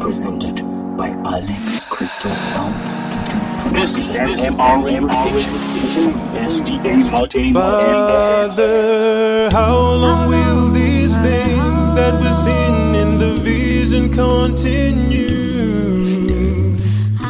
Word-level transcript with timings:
Presented 0.00 0.62
by 0.96 1.08
Alex 1.24 1.84
Crystal 1.86 2.34
Sound 2.34 2.86
Studio 2.86 3.72
This 3.72 3.96
is. 3.96 4.10
MMR 4.10 4.84
radio 4.84 5.08
station, 5.08 6.12
SDA 6.48 7.10
multi 7.10 7.52
Father, 7.52 9.50
how 9.50 9.76
long 9.76 10.28
will 10.28 10.70
these 10.70 11.18
things 11.18 11.92
that 11.94 12.14
we're 12.20 12.32
seeing 12.32 12.94
in 13.02 13.18
the 13.18 13.32
vision 13.42 14.08
continue? 14.10 15.28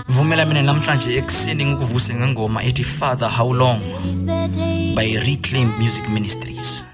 vumela 0.08 0.44
mina 0.46 0.62
namhlanje 0.62 1.16
ekuseni 1.18 1.64
ngikuvuse 1.66 2.14
ngengoma 2.14 2.62
ethi 2.62 2.84
father 2.84 3.28
how 3.28 3.52
long 3.54 3.80
by 4.94 5.16
reclaim 5.26 5.68
music 5.78 6.08
ministries 6.08 6.84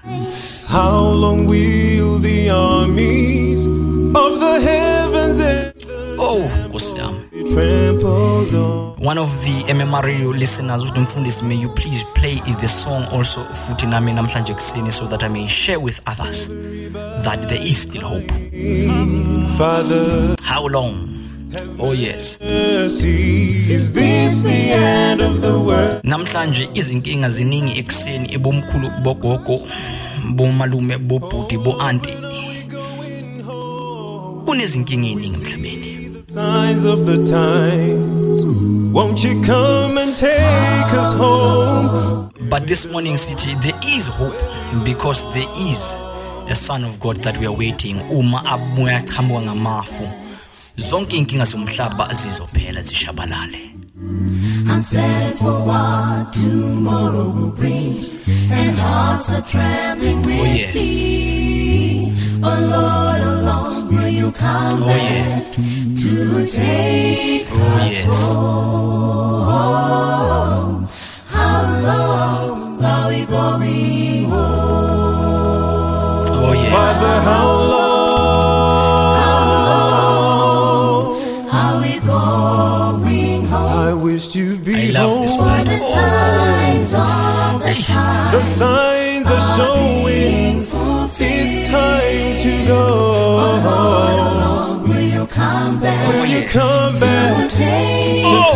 How 0.67 1.13
long 1.13 1.45
will 1.47 2.19
the 2.19 2.49
armies 2.49 3.65
of 3.65 4.39
the 4.39 4.59
heavens 4.61 4.85
and 4.89 4.94
oh 6.25 6.49
nkosi 6.67 6.95
yami. 6.97 7.19
One 8.97 9.17
of 9.17 9.41
the 9.41 9.73
mmr 9.73 10.05
radio 10.05 10.33
listeners 10.33 10.83
uthi 10.83 10.99
mfundisi 10.99 11.45
may 11.45 11.55
you 11.61 11.69
please 11.69 12.05
play 12.13 12.41
the 12.59 12.67
song 12.67 13.03
also 13.13 13.41
futhi 13.53 13.85
nami 13.85 14.13
namhlanje 14.13 14.51
ekuseni 14.51 14.91
so 14.91 15.05
that 15.05 15.23
i 15.23 15.29
may 15.29 15.47
share 15.47 15.77
with 15.79 16.01
others 16.07 16.49
that 17.23 17.47
there 17.47 17.67
is 17.67 17.83
still 17.83 18.01
hope. 18.01 18.31
Father, 19.57 20.35
how 20.43 20.67
long? 20.67 21.09
Oh 21.79 21.93
yes. 21.93 22.39
Is 22.41 23.93
this 23.93 24.43
the 24.43 24.71
end 24.71 25.21
of 25.21 25.41
the 25.41 25.59
world? 25.59 25.99
namhlanje 26.03 26.69
izinkinga 26.73 27.29
ziningi 27.29 27.79
ekuseni 27.79 28.33
ebomkhulu 28.33 28.89
bogogo 29.03 29.59
bomalume 30.29 30.97
bobhuti 30.97 31.57
bo-anti 31.57 32.13
kunezinkinga 34.45 35.07
eziningi 35.07 35.35
emhlabeni. 35.35 36.04
Signs 36.35 36.83
of 36.83 37.05
the 37.05 37.15
times. 37.25 38.43
Won't 38.93 39.23
you 39.23 39.41
come 39.41 39.97
and 39.97 40.13
take 40.17 40.91
us 41.01 41.13
home? 41.13 42.29
But 42.49 42.67
this 42.67 42.91
morning, 42.91 43.15
city, 43.15 43.53
there 43.61 43.79
is 43.87 44.09
hope 44.11 44.35
because 44.83 45.23
there 45.33 45.47
is 45.71 45.95
a 46.49 46.53
son 46.55 46.83
of 46.83 46.99
God 46.99 47.15
that 47.23 47.37
we 47.37 47.45
are 47.45 47.55
waiting. 47.55 48.01
Uma 48.11 48.39
abuya 48.43 48.99
qhamuka 49.07 49.41
ngamafu. 49.45 50.03
Zonke 50.75 51.17
inkinga 51.17 51.45
zomhlaba 51.45 52.09
zizophela 52.13 52.81
zishabalale. 52.81 53.71
Unsettled 54.67 55.37
for 55.39 55.65
what 55.65 56.33
tomorrow 56.33 57.29
will 57.29 57.51
bring, 57.51 58.03
and 58.51 58.77
hearts 58.77 59.31
are 59.31 59.41
trembling 59.41 60.17
with 60.17 60.27
Oh 60.41 60.43
yes. 60.43 60.73
fear. 60.73 62.11
Oh 62.43 62.59
Lord, 62.59 63.04
you 64.25 64.31
come 64.31 64.83
Oh 64.83 64.87
yes. 64.87 65.55
to 65.57 66.47
take 66.47 67.47
Oh 67.51 67.77
yes. 67.89 68.35
home? 68.35 69.67
How 71.29 71.61
long 71.89 72.83
are 72.83 73.07
we 73.09 73.25
going 73.25 74.29
home? 74.29 74.35
Oh 76.31 76.53
yes. 76.53 76.71
Father, 76.73 77.17
how 77.29 77.47
long? 80.25 81.15
Are 81.51 81.77
we 81.81 81.93
going 81.99 83.45
home? 83.45 83.71
I 83.87 83.93
wish 83.93 84.35
you'd 84.35 84.63
be 84.65 84.73
I 84.73 84.91
love 84.91 85.21
this. 85.21 85.35
For 85.35 85.63
the 85.69 85.77
signs 85.77 86.93
of 86.93 87.61
the 87.61 87.73
The 88.37 88.43
signs 88.43 89.27
are 89.29 89.45
showing 89.55 90.54
Will 96.07 96.25
you 96.25 96.43
come 96.47 96.99
back 96.99 97.49
to 97.49 97.55
take 97.57 98.23
Oh, 98.25 98.53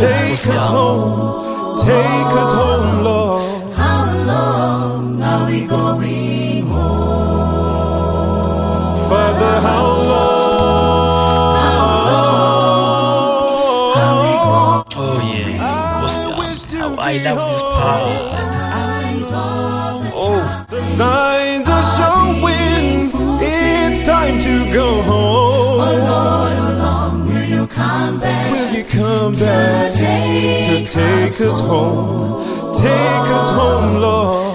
us 0.56 0.66
home? 0.66 1.80
Take 1.80 2.32
us 2.42 2.52
home, 2.52 3.04
Lord. 3.04 3.74
How 3.76 4.04
long 4.26 5.22
are 5.22 5.46
we 5.50 5.60
going 5.66 6.68
home? 6.68 7.90
Father, 9.10 9.56
how 9.68 9.86
long? 10.12 10.40
Oh 15.02 15.20
yes. 15.34 15.74
Yami. 15.86 16.80
How 16.80 16.96
I 17.00 17.18
love 17.24 17.40
this 17.50 17.62
part. 17.62 18.18
Oh, 20.22 20.66
The 20.70 20.82
signs 20.82 21.68
are 21.70 21.88
showing 21.98 23.12
it's 23.42 24.04
time 24.04 24.38
to 24.40 24.54
go 24.74 25.02
home. 25.04 25.19
Come 28.90 29.34
back 29.34 29.94
to 29.94 30.86
take 30.86 31.42
us 31.42 31.60
home? 31.60 32.42
Take 32.74 33.28
us 33.38 33.50
home, 33.50 34.02
Lord. 34.02 34.49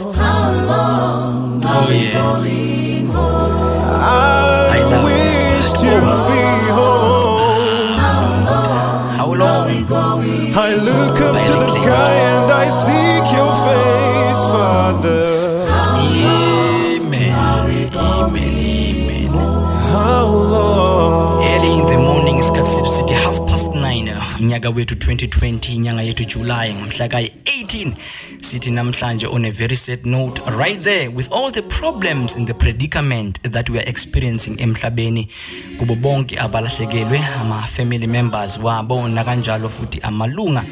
9 24.44 24.54
unyaka 24.54 24.70
wethu 24.70 24.94
2020 24.94 25.74
inyanga 25.74 26.02
yethu 26.02 26.24
july 26.24 26.74
ngomhla 26.74 27.08
ka-18 27.08 27.92
sithi 28.40 28.70
namhlanje 28.70 29.26
on 29.26 29.44
a 29.44 29.50
very 29.50 29.76
sad 29.76 30.06
note 30.06 30.42
right 30.58 30.80
there 30.80 31.08
with 31.08 31.32
all 31.32 31.52
the 31.52 31.62
problems 31.62 32.36
and 32.36 32.46
the 32.46 32.54
predicament 32.54 33.42
that 33.42 33.70
we 33.70 33.78
are 33.78 33.88
experiencing 33.90 34.56
emhlabeni 34.60 35.28
kubo 35.78 35.94
bonke 35.94 36.38
abalahlekelwe 36.38 37.20
ama-family 37.40 38.06
members 38.06 38.58
wabo 38.58 39.08
nakanjalo 39.08 39.68
futhi 39.68 40.00
amalunga 40.02 40.64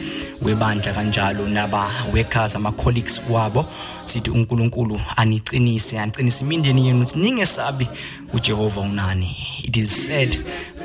webandla 0.42 0.92
kanjalo 0.92 1.48
naba-workers 1.48 2.56
ama-colleagues 2.56 3.22
wabo. 3.30 3.66
Sithi 4.04 4.30
unkulunkulu 4.30 5.00
aniqinise 5.16 6.00
aniqinise 6.00 6.44
imindeni 6.44 6.86
yenu 6.86 7.06
ningesabi 7.14 7.88
ujehova 8.32 8.80
unani. 8.80 9.36
It 9.64 9.76
is 9.76 10.06
said 10.06 10.36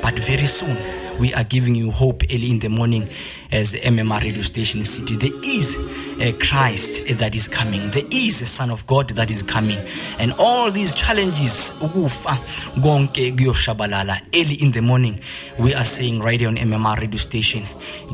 but 0.02 0.14
very 0.20 0.46
soon 0.46 0.76
we 1.18 1.34
are 1.34 1.44
giving 1.44 1.74
you 1.74 1.90
hope 1.90 2.22
early 2.24 2.50
in 2.50 2.58
the 2.60 2.68
morning 2.68 3.02
as 3.50 3.74
mmr 3.74 4.20
radio 4.22 4.42
station 4.42 4.84
city. 4.84 5.16
There 5.16 5.36
is 5.44 5.76
a 6.20 6.32
christ 6.32 7.06
that 7.18 7.34
is 7.34 7.48
coming. 7.48 7.90
There 7.90 8.04
is 8.10 8.42
a 8.42 8.46
son 8.46 8.70
of 8.70 8.86
god 8.86 9.10
that 9.10 9.30
is 9.30 9.42
coming. 9.42 9.78
And 10.18 10.32
all 10.38 10.70
these 10.70 10.94
challenges 10.94 11.72
ukufa 11.80 12.38
konke 12.80 13.36
kuyoshabalala. 13.36 14.20
Early 14.34 14.54
in 14.54 14.72
the 14.72 14.82
morning 14.82 15.20
we 15.58 15.74
are 15.74 15.84
saying 15.84 16.20
right 16.20 16.40
here 16.40 16.48
on 16.48 16.56
mmr 16.56 17.00
radio 17.00 17.18
station 17.18 17.62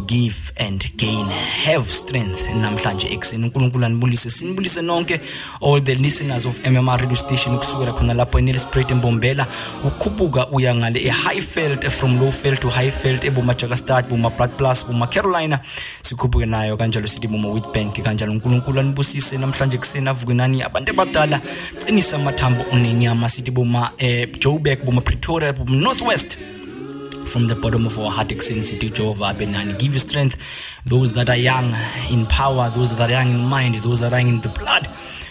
give 0.07 0.53
and 0.57 0.85
gain. 0.97 1.27
Have 1.67 1.85
strength. 1.85 2.49
Namhlanje 2.55 3.09
ekuseni 3.09 3.45
unkulunkulu 3.45 3.85
anibulise 3.85 4.31
sinibulise 4.31 4.83
nonke 4.83 5.21
all 5.61 5.81
the 5.81 5.95
listeners 5.95 6.47
of 6.47 6.59
mmr 6.59 7.01
radio 7.01 7.17
station. 7.17 7.55
Ukusukela 7.55 7.93
khona 7.93 8.15
lapho 8.15 8.39
enelsprat 8.39 8.91
embombela 8.91 9.47
ukhuphuka 9.85 10.49
uya 10.53 10.75
ngale 10.75 11.01
e-highfeld 11.01 11.91
from 11.91 12.19
lowfeld 12.19 12.61
to 12.61 12.69
highfeld 12.69 13.25
ebomajakastad 13.25 14.09
boma-blood 14.09 14.51
plus 14.59 14.85
boma-carolina 14.85 15.61
sikhuphuke 16.05 16.47
nayo 16.47 16.77
kanjalo 16.77 17.07
sithi 17.07 17.29
boma-witbank 17.29 18.03
kanjalo 18.03 18.33
unkulunkulu 18.33 18.81
anibusise 18.81 19.39
namhlanje 19.39 19.77
ekuseni 19.77 20.09
avuke 20.09 20.35
nani 20.35 20.63
abantu 20.63 20.93
abadala. 20.93 21.41
Qinisa 21.87 22.17
amathambo 22.17 22.65
unenyama 22.73 23.29
sithi 23.29 23.51
boma-joburg 23.51 24.85
boma-pretoria 24.85 25.53
boma-northwest 25.53 26.37
from 27.25 27.49
the 27.49 27.55
bottom 27.55 27.87
of 27.87 27.99
our 27.99 28.11
heart 28.11 28.33
ekuseni 28.33 28.63
sithi 28.63 28.87
ujehova 28.87 29.33
benani 29.35 29.73
give 29.79 29.95
you 29.95 29.99
strength 29.99 30.37
those 30.87 31.15
that 31.15 31.31
are 31.31 31.41
young 31.41 31.75
in 32.11 32.27
power 32.27 32.71
those 32.75 32.95
that 32.95 33.11
are 33.11 33.13
young 33.13 33.31
in 33.31 33.49
mind 33.49 33.75
those 33.81 34.01
that 34.01 34.13
are 34.13 34.21
young 34.21 34.29
in 34.29 34.41
the 34.43 34.51
blood. 34.51 34.89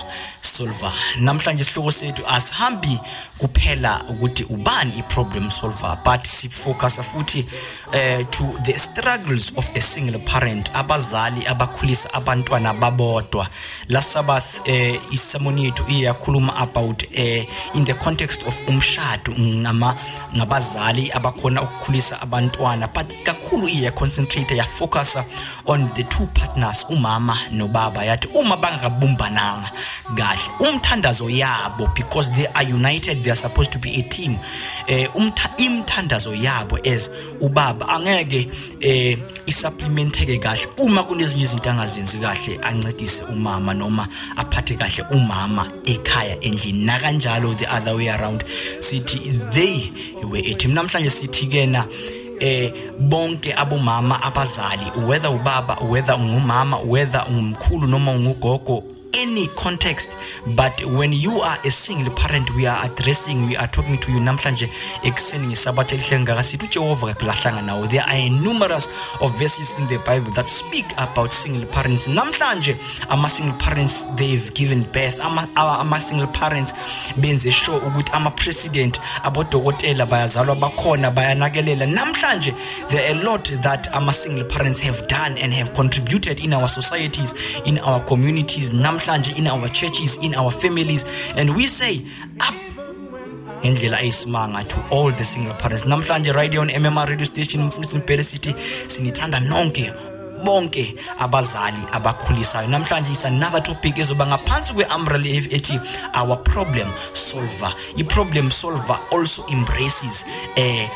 solver. 0.56 0.92
Namhlanje 1.20 1.62
isihloko 1.62 1.90
sethu 1.90 2.22
asihambi 2.28 3.00
kuphela 3.38 4.04
ukuthi 4.08 4.44
ubani 4.44 4.92
i 4.98 5.02
problem 5.02 5.50
solver 5.50 5.98
but 6.04 6.26
sifocus 6.26 7.00
futhi 7.00 7.44
uh, 7.88 8.30
to 8.30 8.44
the 8.64 8.78
struggles 8.78 9.52
of 9.56 9.70
a 9.76 9.80
single 9.80 10.18
parent 10.18 10.70
abazali 10.74 11.46
abakhulisa 11.46 12.14
abantwana 12.14 12.74
babodwa. 12.74 13.48
Last 13.88 14.12
sabbath 14.12 14.60
uh, 14.60 15.12
isermon 15.12 15.58
yethu 15.58 15.84
iyakhuluma 15.88 16.56
about 16.56 17.02
uh, 17.02 17.76
in 17.76 17.84
the 17.84 17.94
context 17.94 18.46
of 18.46 18.68
umshado 18.68 19.32
ngama 19.38 19.96
ngabazali 20.36 21.12
abakhona 21.12 21.62
ukukhulisa 21.62 22.22
abantwana 22.22 22.88
but 22.94 23.22
kakhulu 23.22 23.68
iya 23.68 23.90
concentrate 23.90 24.56
ya 24.56 24.64
focus 24.64 25.18
on 25.66 25.88
the 25.94 26.02
two 26.04 26.26
partners 26.26 26.86
umama 26.88 27.38
nobaba. 27.52 28.04
Yathi 28.04 28.28
uma 28.34 28.56
bangabumbananga 28.56 29.70
kahle. 30.14 30.45
Umthandazo 30.60 31.30
yabo 31.30 31.94
because 31.94 32.30
they 32.32 32.46
are 32.54 32.64
united 32.64 33.22
they 33.22 33.30
are 33.30 33.36
supposed 33.36 33.72
to 33.72 33.78
be 33.78 33.90
a 33.90 34.02
team. 34.02 34.38
Eh 34.86 35.08
umtha 35.14 35.50
imthandazo 35.56 36.34
yabo 36.34 36.78
as 36.86 37.10
ubaba 37.40 37.88
angeke 37.88 38.48
eh 38.80 39.16
isupplementeke 39.46 40.38
kahle. 40.38 40.66
Uma 40.78 41.02
kunezinye 41.02 41.42
izinto 41.42 41.70
angazenzi 41.70 42.18
kahle 42.18 42.58
ancedise 42.62 43.24
umama 43.24 43.74
noma 43.74 44.08
aphathe 44.36 44.76
kahle 44.76 45.04
umama 45.10 45.68
ekhaya 45.84 46.40
endlini. 46.40 46.84
Na 46.84 46.98
kanjalo 46.98 47.56
the 47.56 47.66
other 47.74 47.96
way 47.96 48.08
around 48.08 48.44
sithi 48.80 49.18
they 49.52 50.26
were 50.26 50.38
a 50.38 50.54
team. 50.54 50.74
Namhlanje 50.74 51.10
sithi 51.10 51.46
kena 51.46 51.86
eh 52.40 52.70
bonke 53.00 53.54
abomama 53.54 54.20
abazali 54.22 55.06
whether 55.06 55.30
ubaba 55.30 55.80
whether 55.88 56.14
ungumama 56.14 56.84
whether 56.84 57.24
ungumkhulu 57.28 57.88
noma 57.88 58.12
ungugogo 58.12 58.84
any 59.22 59.46
context 59.48 60.16
but 60.46 60.84
when 60.84 61.12
you 61.12 61.42
are 61.42 61.58
a 61.64 61.70
single 61.70 62.12
parent 62.14 62.50
we 62.56 62.66
are 62.66 62.84
addressing 62.84 63.46
we 63.46 63.56
are 63.56 63.68
talking 63.68 63.98
to 63.98 64.12
you 64.12 64.20
namhlanje 64.20 64.70
ekuseni 65.02 65.46
ngesabatha 65.46 65.94
elihle 65.94 66.20
ngakasithi 66.20 66.66
uJehova 66.66 67.06
kakulahlanga 67.06 67.62
nawo 67.62 67.86
there 67.86 68.04
are 68.06 68.28
numerous 68.30 68.90
of 69.20 69.38
verses 69.38 69.76
in 69.78 69.86
the 69.86 69.98
bible 69.98 70.30
that 70.32 70.48
speak 70.48 70.86
about 70.96 71.32
single 71.32 71.66
parents. 71.66 72.08
Namhlanje 72.08 72.76
ama 73.08 73.28
single 73.28 73.56
parents 73.58 74.02
they've 74.16 74.52
given 74.54 74.82
birth. 74.92 75.20
Ama 75.20 75.48
ama 75.56 76.00
single 76.00 76.26
parents 76.26 76.72
benze 77.16 77.52
sure 77.52 77.80
ukuthi 77.80 78.12
ama 78.12 78.30
president 78.30 79.00
abodokotela 79.22 80.06
bayazalwa 80.06 80.56
bakhona 80.56 81.10
bayanakelela. 81.10 81.86
Namhlanje 81.86 82.54
there 82.88 83.08
are 83.08 83.20
a 83.20 83.24
lot 83.24 83.44
that 83.62 83.88
ama 83.94 84.12
single 84.12 84.44
parents 84.44 84.80
have 84.80 85.06
done 85.08 85.38
and 85.38 85.52
have 85.52 85.72
contributed 85.74 86.40
in 86.40 86.52
our 86.52 86.68
societies 86.68 87.34
in 87.64 87.78
our 87.78 88.00
communities. 88.00 88.72
Namhlanje 88.72 89.05
in 89.08 89.46
our 89.46 89.68
churches 89.68 90.18
in 90.18 90.34
our 90.34 90.50
families 90.50 91.04
and 91.36 91.54
we 91.54 91.66
say 91.66 92.02
up 92.40 92.54
ngendlela 93.62 94.00
eyisimanga 94.00 94.66
to 94.68 94.80
all 94.90 95.12
the 95.12 95.24
single 95.24 95.54
parents. 95.54 95.84
Namhlanje 95.84 96.34
right 96.34 96.52
here 96.52 96.60
on 96.60 96.68
MMR 96.68 97.08
radio 97.08 97.24
station 97.24 97.62
mfundisi 97.62 97.98
Mpele 97.98 98.22
City 98.22 98.54
sinithanda 98.88 99.40
nonke 99.40 99.92
bonke 100.44 100.94
abazali 101.18 101.78
abakhulisayo. 101.92 102.68
Namhlanje 102.68 103.10
is 103.10 103.24
another 103.24 103.60
topic 103.62 103.96
ezoba 103.98 104.26
ngaphansi 104.26 104.72
kweumbrella 104.74 105.26
ethi 105.28 105.80
our 106.14 106.36
problem 106.36 106.88
solver. 107.12 107.72
I 107.96 108.02
problem 108.02 108.50
solver 108.50 108.98
also 109.12 109.46
embraces 109.46 110.24
eh 110.56 110.88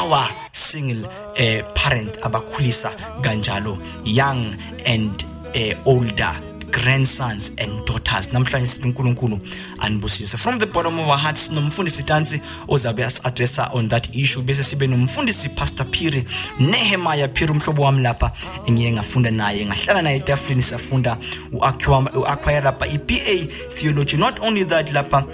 our 0.00 0.28
single 0.52 1.08
eh 1.36 1.62
parent 1.74 2.18
abakhulisa 2.22 2.90
kanjalo 3.22 3.78
young 4.04 4.54
and 4.86 5.24
eh, 5.54 5.74
older. 5.86 6.51
Grandsons 6.72 7.52
and 7.58 7.86
daughters. 7.86 8.32
Namhlanje 8.32 8.66
sithi 8.66 8.88
uNkulunkulu 8.88 9.40
anibusise. 9.78 10.36
From 10.36 10.58
the 10.58 10.66
bottom 10.66 10.98
of 10.98 11.08
our 11.08 11.18
hearts 11.18 11.50
nomfundisi 11.50 12.02
Tansi 12.02 12.40
ozabe 12.68 13.04
addressa 13.04 13.74
on 13.74 13.88
that 13.88 14.14
issue. 14.14 14.42
Bese 14.42 14.62
sibe 14.62 14.86
nomfundisi 14.86 15.48
Pastor 15.48 15.86
Phiri 15.86 16.24
Nehemiah 16.58 17.28
Phiri 17.28 17.52
umhlobo 17.52 17.82
wami 17.82 18.02
lapha 18.02 18.32
engiye 18.66 18.92
ngafunda 18.92 19.30
naye. 19.30 19.66
Ngahlala 19.66 20.02
naye 20.02 20.16
etafuleni 20.16 20.62
safunda 20.62 21.16
uacquire 21.52 22.60
lapha 22.60 22.86
iBA 22.86 23.46
theology. 23.70 24.16
Not 24.16 24.40
only 24.40 24.64
that 24.64 24.92
lapha 24.92 25.24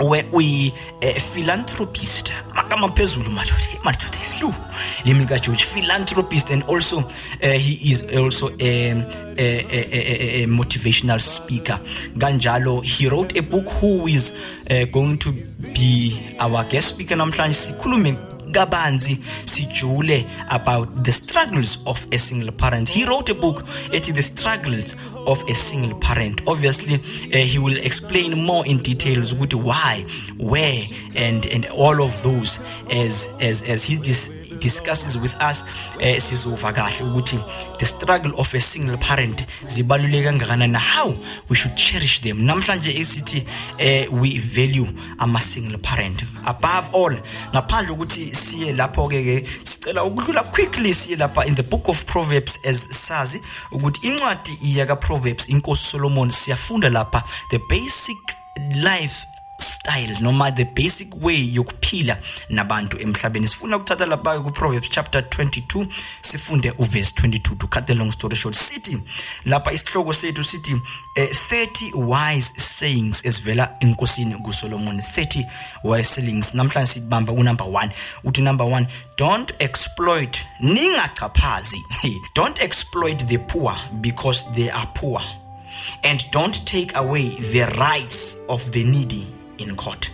we 0.00 0.22
uyi 0.32 0.72
uh, 1.02 1.20
philanthropist 1.20 2.32
magama 2.54 2.88
phezulu 2.88 3.30
madoda 3.30 3.80
madoda 3.84 4.18
islu 4.20 4.54
limi 5.04 5.26
ka 5.26 5.38
George 5.38 5.64
philanthropist 5.64 6.50
and 6.50 6.62
also 6.68 6.98
uh, 6.98 7.58
he 7.58 7.90
is 7.90 8.04
also 8.16 8.50
a, 8.60 8.90
a, 8.90 9.48
a, 9.70 9.80
a, 9.92 10.42
a 10.42 10.46
motivational 10.46 11.20
speaker. 11.20 11.80
Kanjalo 12.18 12.82
he 12.84 13.08
wrote 13.08 13.36
a 13.36 13.42
book 13.42 13.66
who 13.80 14.06
is 14.06 14.32
uh, 14.70 14.84
going 14.92 15.18
to 15.18 15.32
be 15.74 16.18
our 16.38 16.64
guest 16.64 16.88
speaker 16.88 17.16
namhlanje. 17.16 17.54
Sikhulume 17.54 18.27
kabanzi 18.50 19.18
sijule 19.44 20.24
about 20.50 21.02
the 21.02 21.12
struggles 21.12 21.78
of 21.86 22.06
a 22.12 22.18
single 22.18 22.52
parent. 22.52 22.88
He 22.88 23.04
wrote 23.04 23.32
a 23.32 23.34
book 23.34 23.64
ethi 23.92 24.12
the 24.12 24.22
struggles 24.22 24.96
of 25.26 25.42
a 25.48 25.54
single 25.54 25.94
parent. 25.98 26.42
Obviously 26.46 26.94
uh, 26.94 27.44
he 27.44 27.58
will 27.58 27.76
explain 27.76 28.44
more 28.44 28.66
in 28.66 28.78
details 28.78 29.32
ukuthi 29.32 29.54
why 29.54 30.04
where 30.38 30.84
and 31.16 31.46
and 31.46 31.66
all 31.66 32.02
of 32.02 32.22
those 32.22 32.60
as 32.90 33.28
as 33.40 33.62
as 33.62 33.84
he 33.84 33.96
dis 33.98 34.30
discusses 34.60 35.16
with 35.16 35.34
us 35.50 35.64
eh 35.98 36.20
sizova 36.20 36.72
kahle 36.72 37.04
ukuthi 37.04 37.38
the 37.78 37.86
struggle 37.86 38.32
of 38.36 38.54
a 38.54 38.60
single 38.60 38.96
parent 38.96 39.44
zibaluleke 39.66 40.24
kangakanani 40.24 40.78
how 40.78 41.14
we 41.48 41.56
should 41.56 41.76
cherish 41.76 42.20
them? 42.20 42.44
Namhlanje 42.44 42.90
esithi 42.90 43.44
eh 43.78 44.06
we 44.12 44.38
value 44.38 44.86
ama 45.18 45.40
single 45.40 45.78
parent. 45.78 46.24
Above 46.46 46.90
all 46.92 47.16
ngaphandle 47.52 47.92
ukuthi 47.92 48.34
siye 48.34 48.72
lapho 48.72 49.08
ke 49.08 49.22
ke 49.22 49.46
sicela 49.64 50.04
ukudlula 50.04 50.42
quickly 50.42 50.94
siye 50.94 51.16
lapha 51.16 51.46
in 51.46 51.54
the 51.54 51.62
book 51.62 51.88
of 51.88 52.04
proverbs 52.04 52.58
as 52.64 52.88
sazi 52.90 53.40
ukuthi 53.72 54.06
incwadi 54.06 54.58
iyaka 54.62 54.96
proverbs 54.96 55.48
inkosi 55.48 55.84
solomon 55.84 56.30
siyafunda 56.30 56.90
lapha 56.90 57.22
the 57.50 57.58
basic 57.68 58.18
life 58.74 59.26
style 59.58 60.16
noma 60.20 60.50
the 60.52 60.64
basic 60.64 61.14
way 61.22 61.50
yokuphila 61.54 62.16
nabantu 62.50 63.00
emhlabeni. 63.00 63.46
Sifuna 63.46 63.76
ukuthatha 63.76 64.06
lapha 64.06 64.40
ku 64.42 64.50
Proverbs 64.50 64.88
chapter 64.88 65.20
22 65.22 65.86
sifunde 66.22 66.70
uverse 66.78 67.12
22 67.12 67.56
to 67.58 67.66
cut 67.66 67.86
the 67.86 67.94
long 67.94 68.10
story 68.10 68.36
short. 68.36 68.54
Sithi 68.54 68.98
lapha 69.44 69.72
isihloko 69.72 70.12
sethu 70.12 70.44
sithi 70.44 70.80
eh, 71.16 71.28
30 71.28 71.94
wise 71.94 72.52
sayings 72.56 73.24
esivela 73.24 73.76
enkosini 73.80 74.34
kuSolomon 74.34 74.98
30 74.98 75.44
wise 75.84 76.08
sayings. 76.08 76.54
Namhlanje 76.54 76.92
sibamba 76.92 77.32
ku 77.32 77.42
number 77.42 77.66
1 77.66 77.90
uthi 78.24 78.42
number 78.42 78.66
1 78.66 78.86
don't 79.16 79.52
exploit 79.58 80.46
ningachaphazi. 80.60 81.82
Don't 82.34 82.62
exploit 82.62 83.18
the 83.26 83.38
poor 83.38 83.74
because 84.00 84.46
they 84.54 84.70
are 84.70 84.86
poor. 84.94 85.20
And 86.04 86.24
don't 86.30 86.64
take 86.66 86.96
away 86.96 87.28
the 87.28 87.66
rights 87.78 88.36
of 88.48 88.70
the 88.72 88.84
needy. 88.84 89.37
In 89.58 89.76
court. 89.76 90.10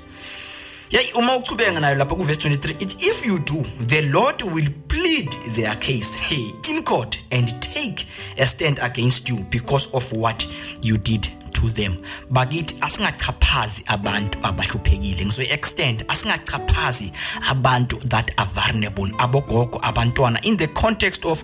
Yayi 0.91 1.13
uma 1.13 1.37
uchubeka 1.37 1.81
nayo 1.81 1.95
lapha 1.97 2.15
kuverse 2.15 2.49
23 2.49 2.83
it's 2.83 3.07
if 3.07 3.27
you 3.27 3.39
do 3.39 3.63
the 3.87 4.03
lord 4.03 4.43
will 4.43 4.69
plead 4.89 5.31
their 5.55 5.75
case 5.77 6.17
hey, 6.19 6.53
in 6.71 6.83
court 6.85 7.21
and 7.33 7.49
take 7.61 8.07
a 8.39 8.47
stand 8.47 8.79
against 8.83 9.29
you 9.29 9.37
because 9.51 9.89
of 9.93 10.13
what 10.13 10.47
you 10.83 10.99
did. 10.99 11.29
To 11.65 11.73
them. 11.73 11.97
Bakithi 12.31 12.77
asingachaphazi 12.81 13.85
abantu 13.87 14.39
abahluphekile. 14.43 15.25
Ngizoyi-extend 15.25 16.05
asingachaphazi 16.09 17.11
abantu 17.51 17.97
that 18.09 18.31
are 18.39 18.47
vulnerable 18.47 19.09
abogogo 19.19 19.81
abantwana. 19.81 20.45
In 20.45 20.57
the 20.57 20.69
context 20.69 21.25
of 21.25 21.43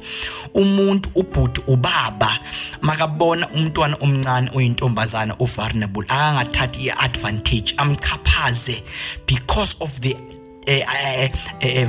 umuntu 0.54 1.08
ubhuti 1.14 1.60
ubaba 1.66 2.38
makabona 2.82 3.48
umntwana 3.48 3.96
omncane 4.00 4.50
oyintombazana 4.54 5.34
ovulnerable 5.38 6.04
akangathathi 6.08 6.88
i-advantage 6.88 7.74
amchaphaze 7.76 8.82
because 9.26 9.76
of 9.80 10.00
the 10.00 10.39
eh 10.66 10.84
eh 11.02 11.30
eh 11.60 11.88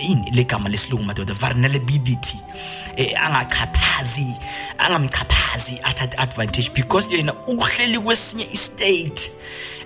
yini 0.00 0.30
legama 0.30 0.68
lesilungu 0.68 1.04
madoda 1.04 1.34
vulnerability 1.34 2.38
eh 2.96 3.24
angachaphazi 3.24 4.26
angamchaphazi 4.78 5.80
athathe 5.82 6.16
advantage 6.18 6.70
because 6.74 7.14
yena 7.16 7.32
ukuhleli 7.46 7.98
kwesinye 7.98 8.46
istate 8.52 9.32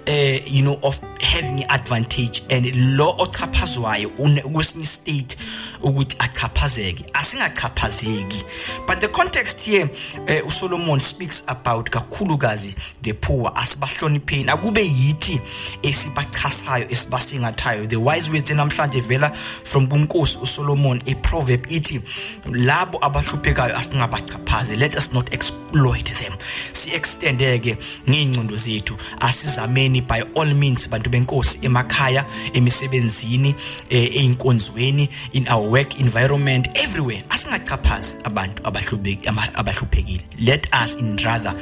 eh 0.06 0.42
you 0.46 0.62
know 0.62 0.78
of 0.82 1.00
having 1.22 1.64
advantage 1.68 2.42
and 2.50 2.66
lo 2.74 3.14
ochaphazwayo 3.18 4.10
kwesinye 4.52 4.84
state 4.84 5.36
ukuthi 5.82 6.16
achaphazeke. 6.18 7.04
Asingachaphazeki. 7.12 8.86
But 8.86 9.00
the 9.00 9.08
context 9.08 9.66
here 9.66 9.84
uh, 9.84 10.46
uSolomon 10.46 11.00
speaks 11.00 11.42
about 11.48 11.90
kakhulukazi 11.90 12.74
the 13.02 13.12
poor 13.12 13.50
asibahlonipheni. 13.54 14.48
Akube 14.48 14.82
yithi 14.82 15.40
esibachasayo 15.82 16.90
esibasingathayo. 16.90 17.88
The 17.88 17.96
wise 17.96 18.30
words 18.30 18.50
namhlanje 18.50 19.00
vela 19.02 19.30
from 19.34 19.86
kuNkosi 19.88 20.38
uSolomon 20.38 21.02
a 21.06 21.14
proverb 21.16 21.66
ithi 21.66 22.00
labo 22.46 22.98
abahluphekayo 23.00 23.74
asingabachaphazi. 23.76 24.76
Let 24.78 24.96
us 24.96 25.12
not 25.12 25.32
exploit 25.32 26.04
them. 26.04 26.32
Si 26.72 26.90
extendeke 26.90 27.76
ngeencondo 28.08 28.56
zethu. 28.56 28.96
Asizameni 29.20 30.06
by 30.06 30.22
all 30.34 30.54
means 30.54 30.88
bantu 30.88 31.10
benkosi 31.10 31.58
emakhaya 31.62 32.24
emisebenzini 32.52 33.54
einkonzweni 33.90 35.08
in 35.32 35.48
our 35.48 35.69
work 35.70 36.00
environment 36.00 36.68
everywhere. 36.74 37.22
Asingachaphazi 37.28 38.16
abantu 38.24 38.62
abahluphekile 38.64 39.30
abahluphekile. 39.54 40.22
Let 40.46 40.68
us 40.84 40.96
in 40.96 41.16
rather 41.24 41.54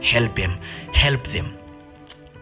help 0.00 0.34
them 0.34 0.52
help 0.92 1.22
them. 1.24 1.46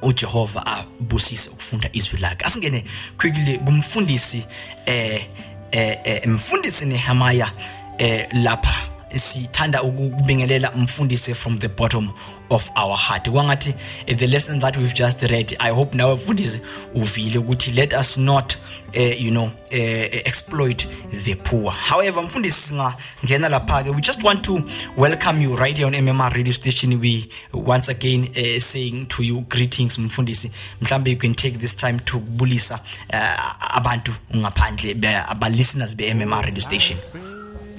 uJehova 0.03 0.67
abusise 0.67 1.51
ukufunda 1.51 1.89
izwi 1.93 2.19
lakhe. 2.21 2.45
Asingene 2.45 2.85
quickly 3.17 3.59
kumfundisi 3.59 4.45
eh 4.87 5.27
eh 5.73 6.27
mfundisi 6.27 6.87
Nehemiah 6.87 7.53
eh 7.99 8.27
lapha. 8.33 8.94
Sithanda 9.17 9.83
ukubingelela 9.83 10.73
umfundisi 10.73 11.35
from 11.35 11.59
the 11.59 11.69
bottom 11.69 12.11
of 12.51 12.71
our 12.77 12.97
heart. 12.97 13.31
Kwangathi 13.31 13.75
the 14.17 14.27
lesson 14.27 14.61
that 14.61 14.77
we've 14.77 14.95
just 14.95 15.23
read 15.23 15.57
i 15.61 15.71
hope 15.71 15.97
nawe 15.97 16.15
mfundisi 16.15 16.61
uvile 16.95 17.39
ukuthi 17.39 17.71
let 17.71 17.93
us 17.93 18.17
not 18.17 18.57
uh, 18.97 19.23
you 19.23 19.31
know 19.31 19.45
uh, 19.73 20.27
exploit 20.27 20.87
the 21.25 21.35
poor. 21.35 21.73
However 21.73 22.23
mfundisi 22.23 22.61
singangena 22.69 23.49
lapha 23.49 23.83
ke 23.83 23.91
we 23.91 24.01
just 24.01 24.23
want 24.23 24.43
to 24.43 24.63
welcome 24.97 25.43
you 25.43 25.57
right 25.57 25.77
here 25.79 25.87
on 25.87 25.95
mmr 26.03 26.33
radio 26.33 26.53
station. 26.53 27.01
We 27.01 27.29
once 27.53 27.89
again 27.89 28.29
uh, 28.37 28.59
saying 28.61 29.07
to 29.09 29.23
you 29.23 29.41
greetings 29.49 29.99
mfundisi. 29.99 30.51
Mhlambe 30.81 31.11
you 31.11 31.17
can 31.17 31.35
take 31.35 31.59
this 31.59 31.77
time 31.77 31.99
to 32.01 32.19
kubulisa 32.19 32.81
uh, 33.13 33.77
abantu 33.77 34.13
ngaphandle 34.37 35.17
aba 35.29 35.49
listeners 35.49 35.97
be 35.97 36.15
mmr 36.15 36.45
radio 36.45 36.61
station. 36.63 36.99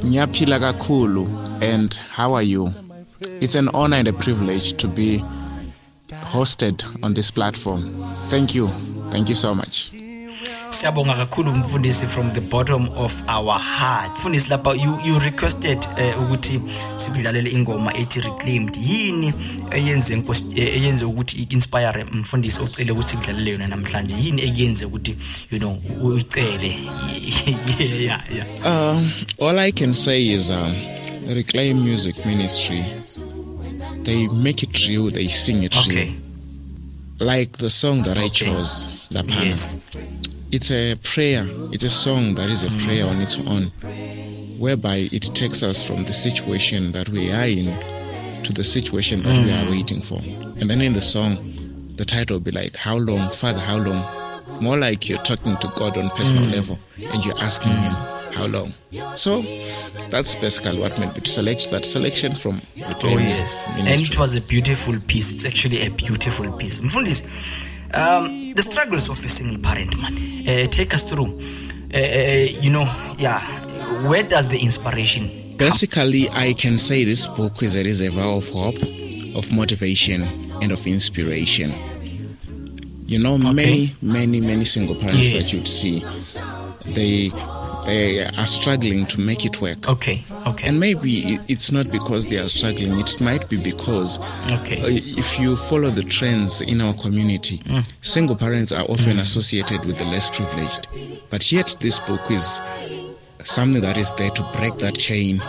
Ngiyaphila 0.03 0.59
kakhulu 0.59 1.27
and 1.61 1.95
how 2.11 2.33
are 2.33 2.43
you? 2.43 2.71
It's 3.41 3.55
an 3.55 3.69
honor 3.69 3.97
and 3.97 4.07
a 4.07 4.13
privilege 4.13 4.73
to 4.77 4.87
be 4.87 5.23
hosted 6.11 6.83
on 7.03 7.13
this 7.13 7.31
platform. 7.31 8.03
Thank 8.29 8.53
you. 8.55 8.67
Thank 9.11 9.29
you 9.29 9.35
so 9.35 9.53
much. 9.55 9.91
Siyabonga 10.75 11.13
kakhulu 11.13 11.51
mfundisi 11.51 12.07
from 12.07 12.31
the 12.31 12.41
bottom 12.41 12.89
of 12.97 13.23
our 13.27 13.59
heart. 13.59 14.11
Mfundisi 14.19 14.49
lapha 14.49 14.73
you, 14.73 14.99
you 15.05 15.19
requested 15.19 15.77
uh, 15.85 16.23
ukuthi 16.23 16.61
sikudlalele 16.97 17.49
ingoma 17.49 17.93
ethi 17.97 18.21
reclaimed. 18.21 18.77
Yini 18.77 19.33
eyenze 19.71 20.23
eyenze 20.55 21.05
ukuthi 21.05 21.47
inspire 21.49 22.03
mfundisi 22.03 22.59
ocele 22.59 22.91
ukuthi 22.91 23.09
sikudlalele 23.09 23.51
yona 23.51 23.67
namhlanje? 23.67 24.15
Yini 24.15 24.41
eyenze 24.41 24.85
ukuthi 24.85 25.17
you 25.51 25.59
know 25.59 25.77
uyicele? 26.01 26.75
Yeah 27.79 28.21
yeah. 28.29 28.47
Um 28.65 29.11
all 29.39 29.59
i 29.59 29.71
can 29.71 29.93
say 29.93 30.27
is 30.27 30.51
um 30.51 30.73
reclaim 31.27 31.77
music 31.83 32.25
ministry 32.25 32.83
they 34.03 34.27
make 34.27 34.63
it 34.63 34.87
real 34.87 35.09
they 35.11 35.27
sing 35.27 35.63
it 35.63 35.75
okay. 35.77 36.05
real 36.05 36.13
like 37.19 37.57
the 37.57 37.69
song 37.69 38.03
that 38.03 38.17
Okay. 38.17 38.25
i 38.25 38.29
chose 38.29 39.07
laphana 39.11 39.45
yes. 39.45 39.77
It's 40.51 40.71
a 40.71 40.95
prayer. 41.03 41.45
It's 41.71 41.83
a 41.83 41.89
song 41.89 42.35
that 42.35 42.49
is 42.49 42.63
a 42.63 42.85
prayer 42.85 43.05
on 43.05 43.21
its 43.21 43.35
own 43.37 43.71
whereby 44.59 45.09
it 45.11 45.23
takes 45.35 45.63
us 45.63 45.81
from 45.85 46.05
the 46.05 46.13
situation 46.13 46.91
that 46.93 47.09
we 47.09 47.31
are 47.31 47.45
in 47.45 47.65
to 48.43 48.53
the 48.53 48.63
situation 48.63 49.21
that 49.23 49.45
we 49.45 49.51
are 49.51 49.69
waiting 49.69 50.01
for. 50.01 50.19
And 50.59 50.69
then 50.69 50.81
in 50.81 50.93
the 50.93 51.01
song 51.01 51.37
the 51.97 52.05
title 52.05 52.37
will 52.37 52.43
be 52.43 52.51
like 52.51 52.75
how 52.75 52.97
long 52.97 53.29
father 53.31 53.59
how 53.59 53.77
long? 53.77 54.03
More 54.61 54.77
like 54.77 55.09
you're 55.09 55.23
talking 55.23 55.57
to 55.57 55.67
god 55.75 55.97
on 55.97 56.09
personal 56.11 56.45
level 56.49 56.79
and 57.11 57.25
you're 57.25 57.37
asking 57.39 57.71
him 57.73 57.93
how 58.33 58.45
long? 58.47 58.73
So 59.17 59.41
that's 60.09 60.35
basically 60.35 60.77
what 60.79 60.97
made 60.99 61.13
me 61.13 61.19
to 61.21 61.29
select 61.29 61.71
that 61.71 61.83
selection 61.85 62.35
from 62.35 62.61
the 62.75 62.99
Oh 63.03 63.17
yes, 63.17 63.67
and 63.75 63.85
Ministry. 63.85 64.13
it 64.13 64.19
was 64.19 64.35
a 64.35 64.41
beautiful 64.41 64.93
piece. 65.07 65.33
It's 65.35 65.45
actually 65.45 65.81
a 65.85 65.89
beautiful 65.89 66.51
piece. 66.57 66.79
Mfundisi, 66.79 67.25
um, 67.95 68.53
the 68.53 68.61
struggles 68.61 69.09
of 69.09 69.23
a 69.23 69.27
single 69.29 69.57
parent, 69.59 69.95
man. 69.97 70.13
Uh, 70.47 70.65
take 70.67 70.93
us 70.93 71.03
through. 71.03 71.39
Uh, 71.93 71.97
uh, 71.97 72.47
you 72.61 72.69
know, 72.69 72.85
yeah. 73.17 73.39
Where 74.07 74.23
does 74.23 74.47
the 74.47 74.59
inspiration? 74.59 75.27
come? 75.29 75.57
Basically, 75.57 76.29
I 76.29 76.53
can 76.53 76.77
say 76.79 77.03
this 77.05 77.27
book 77.27 77.63
is 77.63 77.75
a 77.75 77.83
reservoir 77.83 78.37
of 78.37 78.49
hope, 78.49 78.77
of 79.35 79.51
motivation, 79.55 80.23
and 80.61 80.71
of 80.71 80.85
inspiration. 80.85 81.73
You 83.07 83.19
know, 83.19 83.37
many, 83.37 83.93
many, 84.01 84.41
many 84.41 84.65
single 84.65 84.95
parents 84.95 85.31
Yes. 85.31 85.51
that 85.51 85.57
you'd 85.57 85.67
see, 85.67 86.03
they 86.93 87.29
they 87.85 88.25
are 88.25 88.45
struggling 88.45 89.05
to 89.07 89.19
make 89.19 89.45
it 89.45 89.61
work. 89.61 89.87
Okay, 89.89 90.23
okay, 90.47 90.67
And 90.67 90.79
maybe 90.79 91.19
it- 91.33 91.41
it's 91.47 91.71
not 91.71 91.91
because 91.91 92.25
they 92.25 92.37
are 92.37 92.47
struggling. 92.49 92.99
It 92.99 93.19
might 93.21 93.47
be 93.49 93.57
because 93.57 94.19
okay. 94.51 94.81
uh, 94.81 94.87
if 94.87 95.39
you 95.39 95.55
follow 95.55 95.89
the 95.91 96.03
trends 96.03 96.61
in 96.61 96.81
our 96.81 96.93
community, 96.93 97.61
single 98.01 98.35
parents 98.35 98.71
are 98.71 98.85
often 98.89 99.19
associated 99.19 99.85
with 99.85 99.97
the 99.97 100.05
less 100.05 100.29
privileged. 100.29 100.87
But 101.29 101.51
yet, 101.51 101.75
this 101.79 101.99
book 101.99 102.29
is 102.31 102.59
something 103.43 103.81
that 103.81 103.97
is 103.97 104.11
there 104.13 104.31
to 104.31 104.43
break 104.57 104.75
that 104.79 104.97
chain 104.97 105.41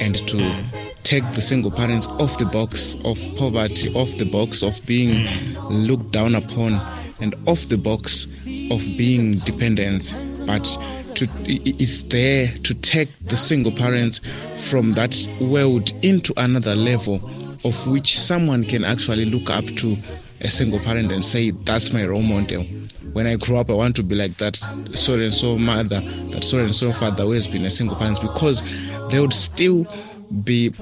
and 0.00 0.14
to 0.28 0.54
take 1.02 1.24
the 1.34 1.40
single 1.42 1.70
parents 1.70 2.06
off 2.20 2.38
the 2.38 2.44
box 2.46 2.96
of 3.04 3.18
poverty, 3.36 3.92
off 3.94 4.16
the 4.18 4.24
box 4.26 4.62
of 4.62 4.84
being 4.86 5.26
looked 5.68 6.12
down 6.12 6.34
upon, 6.34 6.80
and 7.20 7.34
off 7.46 7.68
the 7.68 7.76
box 7.76 8.26
of 8.70 8.80
being 8.96 9.38
dependents. 9.40 10.14
But 10.46 10.64
to, 11.14 11.28
it's 11.44 12.02
there 12.04 12.48
to 12.64 12.74
take 12.74 13.08
the 13.26 13.36
single 13.36 13.72
parents 13.72 14.20
from 14.70 14.92
that 14.92 15.26
world 15.40 15.92
into 16.02 16.32
another 16.36 16.74
level 16.74 17.16
of 17.64 17.86
which 17.86 18.18
someone 18.18 18.64
can 18.64 18.84
actually 18.84 19.26
look 19.26 19.50
up 19.50 19.64
to 19.64 19.96
a 20.40 20.50
single 20.50 20.80
parent 20.80 21.12
and 21.12 21.24
say, 21.24 21.50
That's 21.50 21.92
my 21.92 22.06
role 22.06 22.22
model. 22.22 22.62
When 23.12 23.26
I 23.26 23.36
grow 23.36 23.58
up, 23.58 23.70
I 23.70 23.74
want 23.74 23.96
to 23.96 24.02
be 24.04 24.14
like 24.14 24.36
that 24.36 24.56
so 24.56 25.14
and 25.14 25.32
so 25.32 25.58
mother, 25.58 26.00
that 26.00 26.44
so 26.44 26.58
and 26.58 26.74
so 26.74 26.92
father 26.92 27.24
who 27.24 27.32
has 27.32 27.48
been 27.48 27.64
a 27.64 27.70
single 27.70 27.96
parent 27.96 28.20
because 28.20 28.62
they 29.10 29.20
would 29.20 29.32
still 29.32 29.86
be 30.44 30.72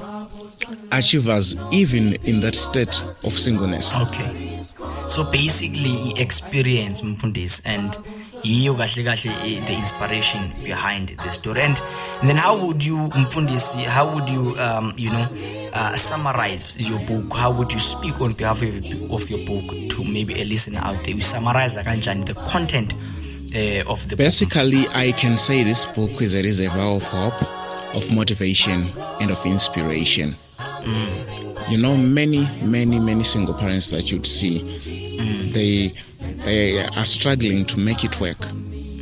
achievers 0.92 1.56
even 1.72 2.14
in 2.24 2.40
that 2.40 2.54
state 2.54 3.02
of 3.24 3.32
singleness. 3.32 3.94
Okay. 3.96 4.58
So 5.08 5.24
basically 5.24 6.12
experience 6.20 7.00
mfundisi 7.00 7.62
and 7.64 7.96
yiyo 8.44 8.74
kahle 8.74 9.04
kahle 9.04 9.30
eh, 9.44 9.64
the 9.64 9.72
inspiration 9.72 10.52
behind 10.64 11.08
the 11.08 11.30
story. 11.30 11.62
And 11.62 11.80
then 12.22 12.36
how 12.36 12.56
would 12.56 12.84
you 12.84 12.96
mfundisi 12.96 13.84
how 13.84 14.06
would 14.14 14.28
you 14.28 14.56
um 14.58 14.92
you 14.96 15.10
know 15.10 15.26
uh, 15.72 15.94
summarize 15.94 16.88
your 16.88 16.98
book? 17.00 17.36
How 17.36 17.50
would 17.50 17.72
you 17.72 17.80
speak 17.80 18.20
on 18.20 18.32
behalf 18.34 18.62
of 18.62 18.84
your, 18.84 19.12
of 19.12 19.30
your 19.30 19.40
book 19.46 19.90
to 19.90 20.04
maybe 20.04 20.40
a 20.40 20.44
listener 20.44 20.80
out 20.82 21.04
there? 21.04 21.14
We 21.14 21.20
summarize 21.20 21.76
kanjani 21.76 22.24
the 22.26 22.34
content 22.34 22.94
uh, 23.54 23.90
of 23.90 24.08
the 24.08 24.16
book? 24.16 24.24
Basically, 24.24 24.86
I 24.88 25.12
can 25.12 25.38
say 25.38 25.64
this 25.64 25.86
book 25.86 26.22
is 26.22 26.34
a 26.34 26.42
reservoir 26.42 26.96
of 26.96 27.02
hope, 27.02 27.40
of 27.94 28.10
motivation, 28.12 28.88
and 29.20 29.30
of 29.30 29.44
inspiration. 29.46 30.34
you 31.68 31.76
know 31.76 31.94
many 31.96 32.48
many 32.62 32.98
many 32.98 33.22
single 33.22 33.54
parents 33.54 33.90
that 33.90 34.10
you'd 34.10 34.26
see 34.26 34.62
they 35.52 35.90
they 36.44 36.84
are 36.84 37.04
struggling 37.04 37.64
to 37.64 37.78
make 37.78 38.04
it 38.04 38.20
work 38.20 38.36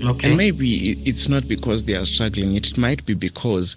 okay 0.04 0.28
and 0.28 0.36
maybe 0.36 0.90
it's 1.08 1.28
not 1.28 1.46
because 1.48 1.84
they 1.84 1.94
are 1.94 2.04
struggling 2.04 2.54
it 2.54 2.76
might 2.78 3.04
be 3.06 3.14
because 3.14 3.76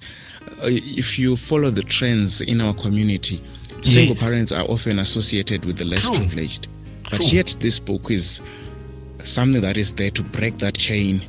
uh, 0.61 0.67
if 0.69 1.17
you 1.17 1.35
follow 1.35 1.69
the 1.71 1.83
trends 1.83 2.41
in 2.41 2.61
our 2.61 2.73
community 2.73 3.41
single 3.81 4.09
Yes. 4.15 4.23
parents 4.29 4.51
are 4.51 4.65
often 4.65 4.99
associated 4.99 5.65
with 5.65 5.77
the 5.77 5.85
less 5.85 6.05
True. 6.05 6.17
privileged 6.17 6.67
but 7.03 7.17
True. 7.21 7.25
yet 7.27 7.55
this 7.59 7.79
book 7.79 8.11
is 8.11 8.41
something 9.23 9.61
that 9.61 9.77
is 9.77 9.93
there 9.93 10.11
to 10.11 10.23
break 10.23 10.57
that 10.59 10.77
chain 10.77 11.21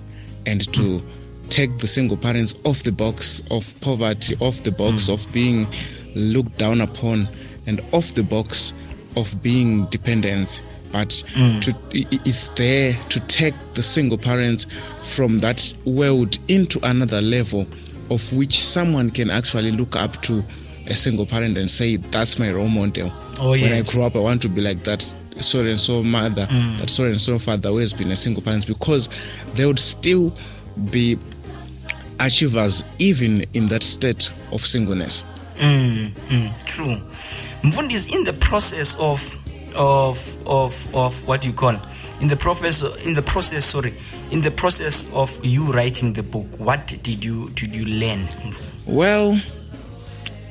and 0.47 0.73
to 0.75 1.03
take 1.49 1.77
the 1.79 1.87
single 1.87 2.17
parents 2.17 2.55
off 2.65 2.83
the 2.85 2.93
box 2.93 3.43
of 3.51 3.73
poverty 3.81 4.37
off 4.41 4.63
the 4.63 4.71
box 4.71 5.07
Hmm. 5.07 5.13
of 5.15 5.33
being 5.33 5.67
looked 6.15 6.57
down 6.59 6.81
upon 6.81 7.29
and 7.67 7.81
off 7.93 8.15
the 8.15 8.23
box 8.23 8.73
of 9.17 9.43
being 9.43 9.87
dependents 9.87 10.63
but 10.93 11.23
Hmm. 11.35 11.61
to, 11.61 11.75
it's 11.93 12.49
there 12.51 12.95
to 13.09 13.21
take 13.21 13.55
the 13.75 13.83
single 13.83 14.19
parents 14.19 14.67
from 15.03 15.39
that 15.41 15.73
world 15.85 16.39
into 16.49 16.81
another 16.83 17.21
level 17.23 17.67
of 18.11 18.33
which 18.33 18.61
someone 18.61 19.11
can 19.11 19.31
actually 19.31 19.71
look 19.73 19.95
up 19.97 20.21
to 20.23 20.43
a 20.89 20.95
single 20.97 21.27
parent 21.27 21.57
and 21.57 21.71
say 21.71 21.97
that's 21.97 22.39
my 22.39 22.51
role 22.51 22.69
model 22.69 23.13
Oh, 23.41 23.53
when 23.53 23.73
i 23.73 23.77
yes. 23.77 23.95
grow 23.95 24.07
up 24.07 24.17
i 24.17 24.19
want 24.19 24.43
to 24.43 24.49
be 24.49 24.61
like 24.61 24.83
that 24.83 25.03
so 25.39 25.61
and 25.61 25.79
so 25.79 26.03
mother 26.03 26.47
that 26.79 26.91
so 26.91 27.05
and 27.05 27.21
so 27.21 27.39
father 27.39 27.69
who 27.71 27.77
has 27.79 27.93
been 27.93 28.11
a 28.11 28.17
single 28.17 28.43
parent 28.43 28.67
because 28.67 29.09
they 29.55 29.65
would 29.67 29.79
still 29.79 30.33
be 30.91 31.17
achievers 32.19 32.85
even 32.99 33.45
in 33.55 33.67
that 33.67 33.83
state 33.83 34.31
of 34.53 34.61
singleness 34.67 35.25
Mm, 35.61 36.09
mm, 36.31 36.65
true 36.65 36.97
mfundisi 37.63 38.15
in 38.15 38.25
the 38.25 38.33
process 38.33 38.97
of 38.99 39.21
of 39.75 40.19
of 40.47 40.95
of 40.95 41.27
what 41.27 41.45
you 41.45 41.53
call 41.53 41.77
in 42.21 42.29
the 42.29 42.37
process 42.37 42.83
in 43.05 43.15
the 43.15 43.23
process 43.23 43.65
sorry 43.65 43.95
in 44.31 44.41
the 44.41 44.51
process 44.51 45.11
of 45.13 45.39
you 45.43 45.73
writing 45.73 46.13
the 46.13 46.23
book 46.23 46.47
what 46.59 46.87
did 47.03 47.25
you 47.25 47.51
did 47.51 47.75
you 47.75 47.85
learn 47.85 48.27
well 48.87 49.39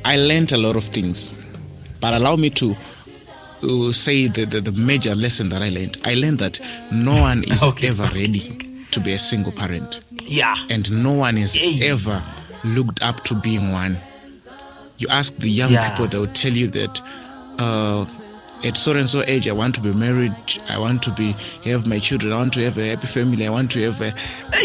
i 0.06 0.16
learned 0.18 0.52
a 0.52 0.58
lot 0.58 0.76
of 0.76 0.84
things 0.86 1.34
but 2.02 2.14
allow 2.14 2.36
me 2.36 2.50
to 2.50 2.76
uh, 3.62 3.92
say 3.92 4.28
the, 4.28 4.46
the, 4.46 4.62
the 4.62 4.72
major 4.74 5.16
lesson 5.16 5.50
that 5.50 5.62
i 5.62 5.70
learned 5.70 5.98
i 6.06 6.14
learned 6.14 6.40
that 6.40 6.60
no 6.92 7.20
one 7.22 7.44
is 7.46 7.64
Okay, 7.70 7.90
ever 7.90 8.04
ready 8.16 8.58
to 8.92 9.00
be 9.00 9.12
a 9.14 9.20
single 9.20 9.52
parent 9.52 10.02
yeah 10.24 10.56
and 10.70 10.92
no 11.04 11.12
one 11.14 11.38
is 11.38 11.56
Hey. 11.56 11.90
ever 11.90 12.24
looked 12.66 13.02
up 13.02 13.24
to 13.24 13.36
being 13.36 13.72
one. 13.72 13.98
You 14.98 15.08
ask 15.08 15.34
the 15.38 15.48
young 15.50 15.72
Yeah. 15.72 15.90
people, 15.92 16.08
they 16.08 16.18
will 16.18 16.28
tell 16.34 16.52
you 16.52 16.68
that 16.68 17.02
uh, 17.58 18.04
at 18.64 18.76
so 18.78 18.92
and 18.92 19.08
so 19.10 19.24
age, 19.28 19.48
I 19.48 19.52
want 19.54 19.76
to 19.76 19.82
be 19.82 19.94
married, 19.94 20.34
I 20.68 20.78
want 20.78 21.02
to 21.04 21.12
be 21.12 21.32
have 21.66 21.88
my 21.88 22.00
children, 22.00 22.34
I 22.34 22.38
want 22.38 22.54
to 22.54 22.64
have 22.66 22.78
a 22.78 22.90
happy 22.90 23.08
family, 23.08 23.48
I 23.48 23.50
want 23.50 23.72
to 23.72 23.82
have 23.84 24.02
a, 24.02 24.14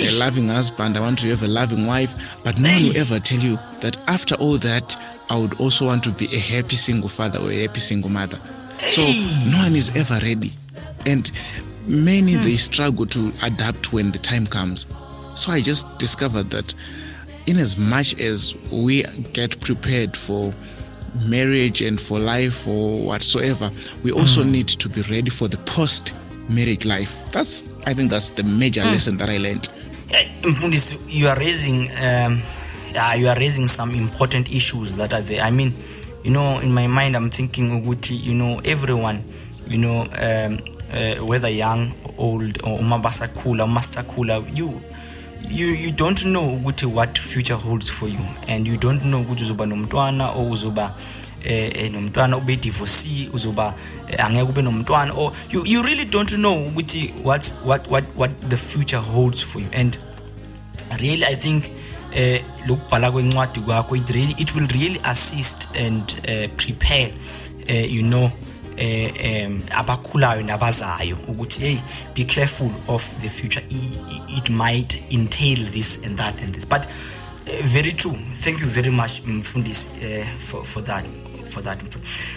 a 0.00 0.18
loving 0.18 0.48
husband, 0.48 0.96
I 0.96 1.00
want 1.00 1.18
to 1.20 1.28
have 1.30 1.42
a 1.42 1.48
loving 1.48 1.86
wife. 1.86 2.14
But 2.42 2.58
no 2.58 2.68
one 2.70 2.82
will 2.82 2.96
ever 2.96 3.20
tell 3.20 3.38
you 3.38 3.58
that 3.80 3.96
after 4.08 4.34
all 4.36 4.58
that, 4.58 4.96
I 5.30 5.36
would 5.36 5.60
also 5.60 5.86
want 5.86 6.02
to 6.04 6.10
be 6.10 6.26
a 6.34 6.38
happy 6.38 6.76
single 6.76 7.08
father 7.08 7.38
or 7.40 7.50
a 7.50 7.62
happy 7.62 7.80
single 7.80 8.10
mother. 8.10 8.38
So 8.78 9.02
no 9.50 9.58
one 9.58 9.74
is 9.74 9.94
ever 9.96 10.18
ready. 10.24 10.52
And 11.06 11.30
many 11.86 12.32
Hmm. 12.34 12.42
they 12.42 12.56
struggle 12.56 13.06
to 13.06 13.32
adapt 13.42 13.92
when 13.92 14.10
the 14.10 14.18
time 14.18 14.46
comes. 14.46 14.86
So 15.34 15.52
I 15.52 15.60
just 15.60 15.86
discovered 15.98 16.50
that 16.50 16.74
in 17.46 17.58
as 17.58 17.76
much 17.76 18.18
as 18.18 18.54
we 18.70 19.02
get 19.32 19.60
prepared 19.60 20.16
for 20.16 20.52
marriage 21.28 21.80
and 21.88 22.00
for 22.00 22.18
life 22.20 22.66
or 22.70 23.00
whatsoever, 23.06 23.70
we 24.02 24.12
also 24.12 24.42
Hmm. 24.42 24.52
need 24.52 24.68
to 24.68 24.88
be 24.88 25.02
ready 25.02 25.30
for 25.30 25.48
the 25.48 25.56
post 25.58 26.12
marriage 26.48 26.84
life. 26.84 27.12
That's 27.32 27.64
I 27.86 27.94
think 27.94 28.10
that's 28.10 28.30
the 28.34 28.42
major 28.42 28.82
Hmm. 28.82 28.90
lesson 28.92 29.16
that 29.18 29.28
I 29.28 29.38
learned. 29.38 29.68
Eh, 30.10 30.28
mfundisi 30.44 30.98
you 31.08 31.28
are 31.28 31.40
raising 31.40 31.88
um 32.02 32.40
uh, 32.96 33.14
you 33.20 33.28
are 33.28 33.40
raising 33.40 33.66
some 33.68 33.96
important 33.96 34.52
issues 34.52 34.94
that 34.96 35.12
are 35.12 35.22
there 35.22 35.40
i 35.42 35.50
mean 35.50 35.72
you 36.24 36.30
know 36.30 36.60
in 36.60 36.72
my 36.72 36.86
mind 36.86 37.16
i'm 37.16 37.30
thinking 37.30 37.72
ukuthi 37.72 38.14
you 38.26 38.34
know 38.34 38.60
everyone 38.64 39.18
you 39.68 39.78
know 39.78 40.00
um 40.02 40.58
uh, 40.92 41.26
whether 41.26 41.48
young 41.50 41.90
old 42.18 42.60
or 42.62 42.78
uma 42.80 42.98
basakhula 42.98 43.64
uma 43.64 43.82
sisakhula 43.82 44.42
you 44.54 44.80
you 45.50 45.66
you 45.66 45.90
don't 45.90 46.24
know 46.24 46.56
ukuthi 46.56 46.86
what 46.86 47.18
future 47.18 47.56
holds 47.56 47.90
for 47.90 48.08
you. 48.08 48.20
And 48.48 48.66
you 48.66 48.76
don't 48.76 49.02
know 49.04 49.20
ukuthi 49.20 49.42
uzoba 49.42 49.66
nomntwana 49.66 50.36
or 50.36 50.50
uzoba 50.50 50.94
eh 51.44 51.70
eh, 51.74 51.92
nomntwana 51.92 52.36
ube 52.36 52.56
divorcee 52.56 53.28
uzoba 53.32 53.74
eh, 54.08 54.24
angeke 54.24 54.48
ube 54.48 54.62
nomntwana 54.62 55.14
or 55.14 55.32
you 55.50 55.64
you 55.66 55.82
really 55.82 56.04
don't 56.04 56.32
know 56.32 56.66
ukuthi 56.66 57.12
what 57.22 57.54
what 57.64 57.90
what 57.90 58.04
what 58.16 58.30
the 58.48 58.56
future 58.56 59.00
holds 59.00 59.42
for 59.42 59.60
you. 59.62 59.68
And 59.72 59.98
really 61.00 61.24
i 61.24 61.34
think 61.34 61.64
eh 62.14 62.42
lokubhala 62.66 63.10
kwencwadi 63.10 63.60
kwakho 63.60 63.96
it 63.96 64.10
really 64.10 64.34
it 64.38 64.54
will 64.54 64.66
really 64.66 65.00
assist 65.04 65.68
and 65.76 66.02
uh, 66.28 66.48
prepare 66.56 67.10
uh, 67.68 67.92
you 67.92 68.02
know 68.02 68.30
eh 68.76 69.46
um 69.46 69.62
abakhulayo 69.70 70.42
nabazayo 70.42 71.16
ukuthi 71.28 71.60
hey 71.60 71.78
be 72.14 72.24
careful 72.24 72.70
of 72.88 73.14
the 73.20 73.28
future. 73.28 73.64
It 74.36 74.50
might 74.50 75.12
entail 75.12 75.58
this 75.72 76.00
and 76.04 76.18
that 76.18 76.42
and 76.42 76.54
this. 76.54 76.64
But 76.68 76.86
uh, 76.86 77.62
very 77.62 77.92
true. 77.92 78.16
Thank 78.32 78.60
you 78.60 78.66
very 78.66 78.90
much 78.90 79.22
mfundisi 79.26 79.90
uh, 79.90 80.26
for 80.38 80.64
for 80.64 80.82
that 80.82 81.04
for 81.46 81.62
that. 81.62 81.78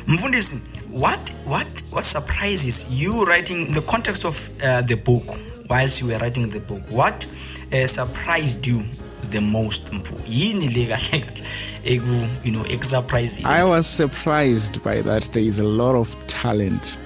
Mfundisi 0.07 0.59
what 0.91 1.31
what 1.45 1.67
what 1.91 2.03
surprises 2.03 2.87
you 2.89 3.25
writing 3.25 3.65
in 3.67 3.73
the 3.73 3.81
context 3.81 4.25
of 4.25 4.49
uh, 4.63 4.81
the 4.81 4.95
book? 4.95 5.23
Whilst 5.69 6.01
you 6.01 6.07
were 6.07 6.17
writing 6.19 6.49
the 6.49 6.59
book 6.59 6.81
what 6.89 7.27
uh, 7.73 7.87
surprised 7.87 8.67
you 8.67 8.83
the 9.29 9.41
most 9.41 9.91
mfu 9.93 10.13
yini 10.27 10.67
le 10.69 10.85
kahle 10.87 11.19
kahle 11.19 11.43
eku 11.83 12.27
you 12.45 12.51
know 12.51 12.63
ekusurprise 12.69 13.41
I 13.45 13.63
was 13.63 13.87
surprised 13.87 14.81
by 14.83 15.01
that 15.01 15.31
there 15.31 15.43
is 15.47 15.59
a 15.59 15.63
lot 15.63 15.95
of 15.95 16.15
talent 16.27 16.97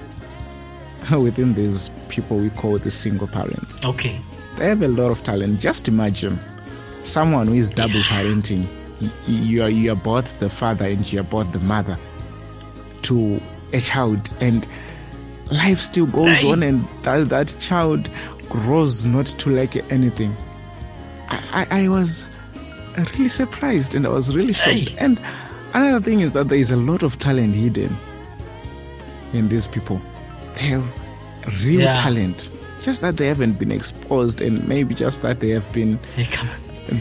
within 1.18 1.54
these 1.54 1.90
people 2.08 2.36
we 2.38 2.50
call 2.50 2.78
the 2.78 2.90
single 2.90 3.26
parents. 3.28 3.84
okay 3.84 4.16
They 4.56 4.68
have 4.68 4.82
a 4.82 4.88
lot 4.88 5.10
of 5.10 5.22
talent. 5.22 5.60
Just 5.60 5.88
imagine 5.88 6.38
someone 7.04 7.46
who 7.48 7.54
is 7.54 7.70
double 7.70 8.02
parenting. 8.12 8.66
Y- 9.00 9.10
You 9.26 9.62
are 9.62 9.70
you 9.70 9.92
are 9.92 9.96
both 10.04 10.38
the 10.40 10.48
father 10.50 10.84
and 10.86 11.10
you 11.12 11.20
are 11.20 11.24
both 11.30 11.50
the 11.52 11.58
mother 11.60 11.96
to 13.02 13.40
a 13.72 13.80
child, 13.80 14.30
and 14.40 14.66
life 15.50 15.78
still 15.80 16.06
goes 16.06 16.36
Hey. 16.42 16.52
on, 16.52 16.62
and 16.62 16.86
that, 17.02 17.28
that 17.30 17.56
child 17.58 18.08
grows 18.50 19.06
not 19.06 19.26
to 19.26 19.50
like 19.50 19.74
anything. 19.90 20.36
I, 21.32 21.66
I, 21.70 21.84
I 21.84 21.88
was 21.88 22.24
really 23.14 23.28
surprised 23.28 23.94
and 23.94 24.06
I 24.06 24.10
was 24.10 24.34
really 24.36 24.52
shocked. 24.52 24.90
Hey. 24.90 24.96
And 24.98 25.20
another 25.74 26.00
thing 26.04 26.20
is 26.20 26.32
that 26.34 26.48
there 26.48 26.58
is 26.58 26.70
a 26.70 26.76
lot 26.76 27.02
of 27.02 27.18
talent 27.18 27.54
hidden 27.54 27.94
in 29.32 29.48
these 29.48 29.66
people. 29.66 30.00
They 30.54 30.62
have 30.66 30.84
real 31.64 31.80
Yeah. 31.80 31.94
talent. 31.94 32.50
Just 32.80 33.00
that 33.02 33.16
they 33.16 33.26
haven't 33.28 33.58
been 33.58 33.70
exposed 33.72 34.40
and 34.40 34.66
maybe 34.66 34.94
just 34.94 35.22
that 35.22 35.40
they 35.40 35.50
have 35.50 35.70
been 35.72 35.98
hey, 36.16 36.26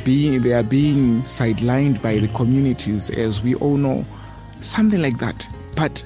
being 0.05 0.41
they 0.41 0.53
are 0.53 0.63
being 0.63 1.21
sidelined 1.23 2.01
by 2.01 2.19
the 2.19 2.27
communities 2.29 3.09
as 3.09 3.41
we 3.43 3.55
all 3.55 3.77
know. 3.77 4.05
Something 4.61 5.01
like 5.01 5.17
that. 5.19 5.47
But 5.75 6.03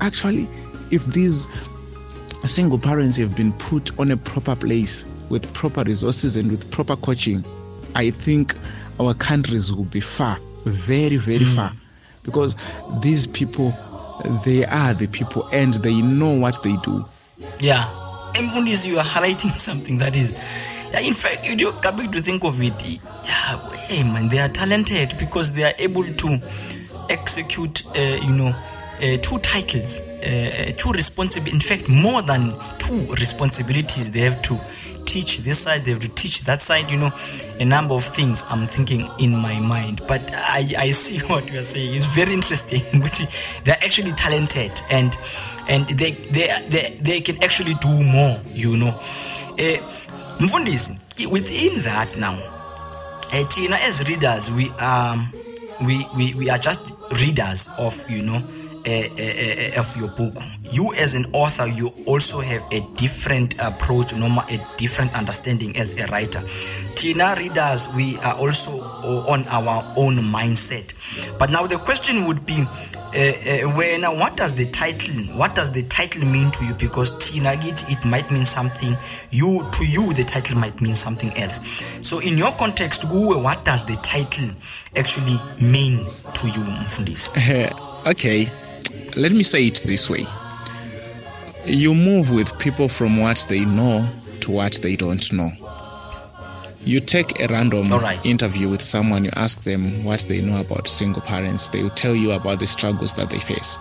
actually 0.00 0.46
if 0.90 1.04
these 1.06 1.46
single 2.44 2.78
parents 2.78 3.16
have 3.16 3.34
been 3.34 3.52
put 3.54 3.98
on 3.98 4.10
a 4.10 4.16
proper 4.18 4.54
place 4.54 5.06
with 5.30 5.50
proper 5.54 5.82
resources 5.82 6.36
and 6.36 6.50
with 6.50 6.70
proper 6.70 6.94
coaching, 6.96 7.42
I 7.94 8.10
think 8.10 8.56
our 9.00 9.14
countries 9.14 9.72
will 9.72 9.84
be 9.84 10.00
far, 10.00 10.38
very, 10.64 11.16
very 11.16 11.44
far. 11.44 11.72
Because 12.22 12.56
these 13.00 13.26
people, 13.26 13.72
they 14.44 14.64
are 14.64 14.94
the 14.94 15.06
people 15.08 15.46
and 15.52 15.74
they 15.74 16.00
know 16.02 16.32
what 16.38 16.62
they 16.62 16.76
do. 16.82 17.04
yeah 17.60 17.84
embundisi 18.34 18.88
you 18.88 18.98
are 18.98 19.04
highlighting 19.04 19.50
something 19.52 19.98
that 19.98 20.16
is 20.16 20.32
in 21.02 21.12
fact 21.14 21.44
you 21.44 21.56
know, 21.56 21.72
coming 21.72 22.10
to 22.10 22.20
think 22.20 22.44
of 22.44 22.60
it 22.62 22.84
yeah 23.24 23.70
hey 23.88 24.02
man 24.04 24.28
they 24.28 24.38
are 24.38 24.48
talented 24.48 25.14
because 25.18 25.52
they 25.52 25.64
are 25.64 25.74
able 25.78 26.04
to 26.04 26.38
execute 27.08 27.84
uh, 27.96 28.18
you 28.22 28.32
know 28.32 28.48
uh, 29.02 29.16
two 29.20 29.38
titles 29.40 30.02
uh, 30.02 30.72
two 30.76 30.90
responsible 30.92 31.48
in 31.52 31.60
fact 31.60 31.88
more 31.88 32.22
than 32.22 32.54
two 32.78 33.06
responsibilities 33.14 34.10
they 34.12 34.20
have 34.20 34.40
to 34.42 34.58
teach 35.14 35.38
this 35.38 35.60
side 35.60 35.84
they 35.84 35.92
have 35.92 36.00
to 36.00 36.08
teach 36.08 36.42
that 36.42 36.60
side 36.60 36.90
you 36.90 36.96
know 36.96 37.12
a 37.60 37.64
number 37.64 37.94
of 37.94 38.02
things 38.02 38.44
i'm 38.50 38.66
thinking 38.66 39.08
in 39.20 39.32
my 39.36 39.58
mind. 39.60 40.00
But 40.08 40.22
i 40.34 40.62
i 40.86 40.90
see 40.90 41.18
what 41.30 41.50
you 41.52 41.58
are 41.60 41.68
saying. 41.74 41.94
It's 41.94 42.06
very 42.06 42.34
interesting. 42.34 42.82
But 43.04 43.14
they're 43.64 43.82
actually 43.86 44.12
talented 44.12 44.72
and 44.90 45.16
and 45.68 45.86
they 46.00 46.12
they 46.34 46.46
they, 46.68 46.98
they 47.08 47.20
can 47.20 47.36
actually 47.46 47.74
do 47.74 47.92
more 48.16 48.36
you 48.52 48.76
know. 48.76 48.92
Uh, 49.64 49.78
mfundisi 50.40 50.98
within 51.30 51.72
that 51.82 52.16
now 52.16 52.36
uh, 53.34 53.44
Tina, 53.48 53.76
as 53.76 54.08
readers, 54.08 54.52
we 54.52 54.70
um 54.78 55.32
we, 55.86 56.06
we 56.16 56.34
we 56.34 56.50
are 56.50 56.58
just 56.58 56.80
readers 57.24 57.68
of 57.78 57.94
you 58.08 58.22
know 58.22 58.40
of 58.86 59.96
your 59.96 60.08
book. 60.10 60.34
You 60.72 60.92
as 60.94 61.14
an 61.14 61.26
author 61.32 61.66
you 61.66 61.88
also 62.06 62.40
have 62.40 62.62
a 62.72 62.80
different 62.96 63.54
approach 63.62 64.14
noma 64.14 64.44
a 64.50 64.58
different 64.76 65.14
understanding 65.16 65.76
as 65.76 65.98
a 65.98 66.06
writer. 66.08 66.42
Tina 66.94 67.34
readers 67.38 67.88
we 67.94 68.16
are 68.18 68.34
also 68.34 68.80
on 68.80 69.44
our 69.48 69.84
own 69.96 70.16
mindset. 70.16 70.92
But 71.38 71.50
now 71.50 71.66
the 71.66 71.78
question 71.78 72.26
would 72.26 72.44
be 72.46 72.64
uh, 73.16 73.68
uh, 73.76 73.98
now 73.98 74.12
what 74.12 74.36
does 74.36 74.54
the 74.54 74.64
title 74.66 75.14
what 75.36 75.54
does 75.54 75.70
the 75.70 75.82
title 75.84 76.24
mean 76.26 76.50
to 76.50 76.64
you? 76.64 76.74
Because 76.74 77.16
tina 77.18 77.52
it, 77.52 77.84
it 77.88 78.04
might 78.04 78.28
mean 78.30 78.44
something 78.44 78.96
you 79.30 79.62
to 79.70 79.86
you 79.86 80.12
the 80.14 80.24
title 80.24 80.58
might 80.58 80.80
mean 80.80 80.94
something 80.94 81.30
else. 81.38 81.60
So 82.02 82.18
in 82.18 82.36
your 82.36 82.52
context 82.52 83.02
kuwe 83.02 83.40
what 83.40 83.64
does 83.64 83.84
the 83.84 83.94
title 84.02 84.50
actually 84.96 85.36
mean 85.60 85.98
to 86.34 86.46
you 86.48 86.64
mfundisi? 86.64 87.30
Okay, 88.06 88.50
let 89.16 89.32
me 89.32 89.42
say 89.42 89.66
it 89.66 89.82
this 89.84 90.08
way. 90.10 90.24
You 91.64 91.94
move 91.94 92.30
with 92.30 92.56
people 92.58 92.88
from 92.88 93.16
what 93.18 93.44
they 93.48 93.64
know 93.64 94.06
to 94.40 94.50
what 94.50 94.74
they 94.82 94.96
don't 94.96 95.32
know. 95.32 95.50
You 96.84 97.00
take 97.00 97.40
a 97.40 97.46
random 97.48 97.86
right. 97.88 98.24
interview 98.26 98.68
with 98.68 98.82
someone, 98.82 99.24
you 99.24 99.30
ask 99.36 99.62
them 99.64 100.04
what 100.04 100.26
they 100.28 100.42
know 100.42 100.60
about 100.60 100.86
single 100.86 101.22
parents, 101.22 101.70
they 101.70 101.82
will 101.82 101.90
tell 101.90 102.14
you 102.14 102.32
about 102.32 102.58
the 102.58 102.66
struggles 102.66 103.14
that 103.14 103.30
they 103.30 103.38
face. 103.40 103.78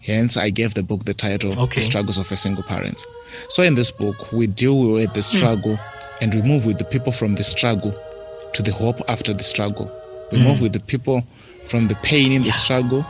Hence, 0.00 0.36
I 0.38 0.50
gave 0.50 0.74
the 0.74 0.82
book 0.82 1.04
the 1.04 1.14
title 1.14 1.50
Okay. 1.58 1.80
The 1.80 1.84
Struggles 1.86 2.18
of 2.18 2.30
a 2.30 2.36
Single 2.36 2.62
Parent. 2.62 3.06
So, 3.48 3.62
in 3.62 3.74
this 3.74 3.90
book, 3.90 4.32
we 4.32 4.46
deal 4.46 4.78
with 4.92 5.12
the 5.14 5.20
Hmm. 5.22 5.36
struggle 5.36 5.78
and 6.20 6.34
we 6.34 6.42
move 6.42 6.66
with 6.66 6.78
the 6.78 6.84
people 6.84 7.10
from 7.12 7.34
the 7.34 7.44
struggle 7.44 7.94
to 8.54 8.62
the 8.62 8.72
hope 8.72 9.00
after 9.08 9.32
the 9.34 9.42
struggle. 9.42 9.90
We 10.30 10.38
move 10.38 10.60
with 10.60 10.72
the 10.72 10.80
people 10.80 11.24
from 11.66 11.88
the 11.88 11.94
pain 11.96 12.32
in 12.32 12.42
the. 12.42 12.48
Yeah. 12.48 12.52
struggle 12.54 13.06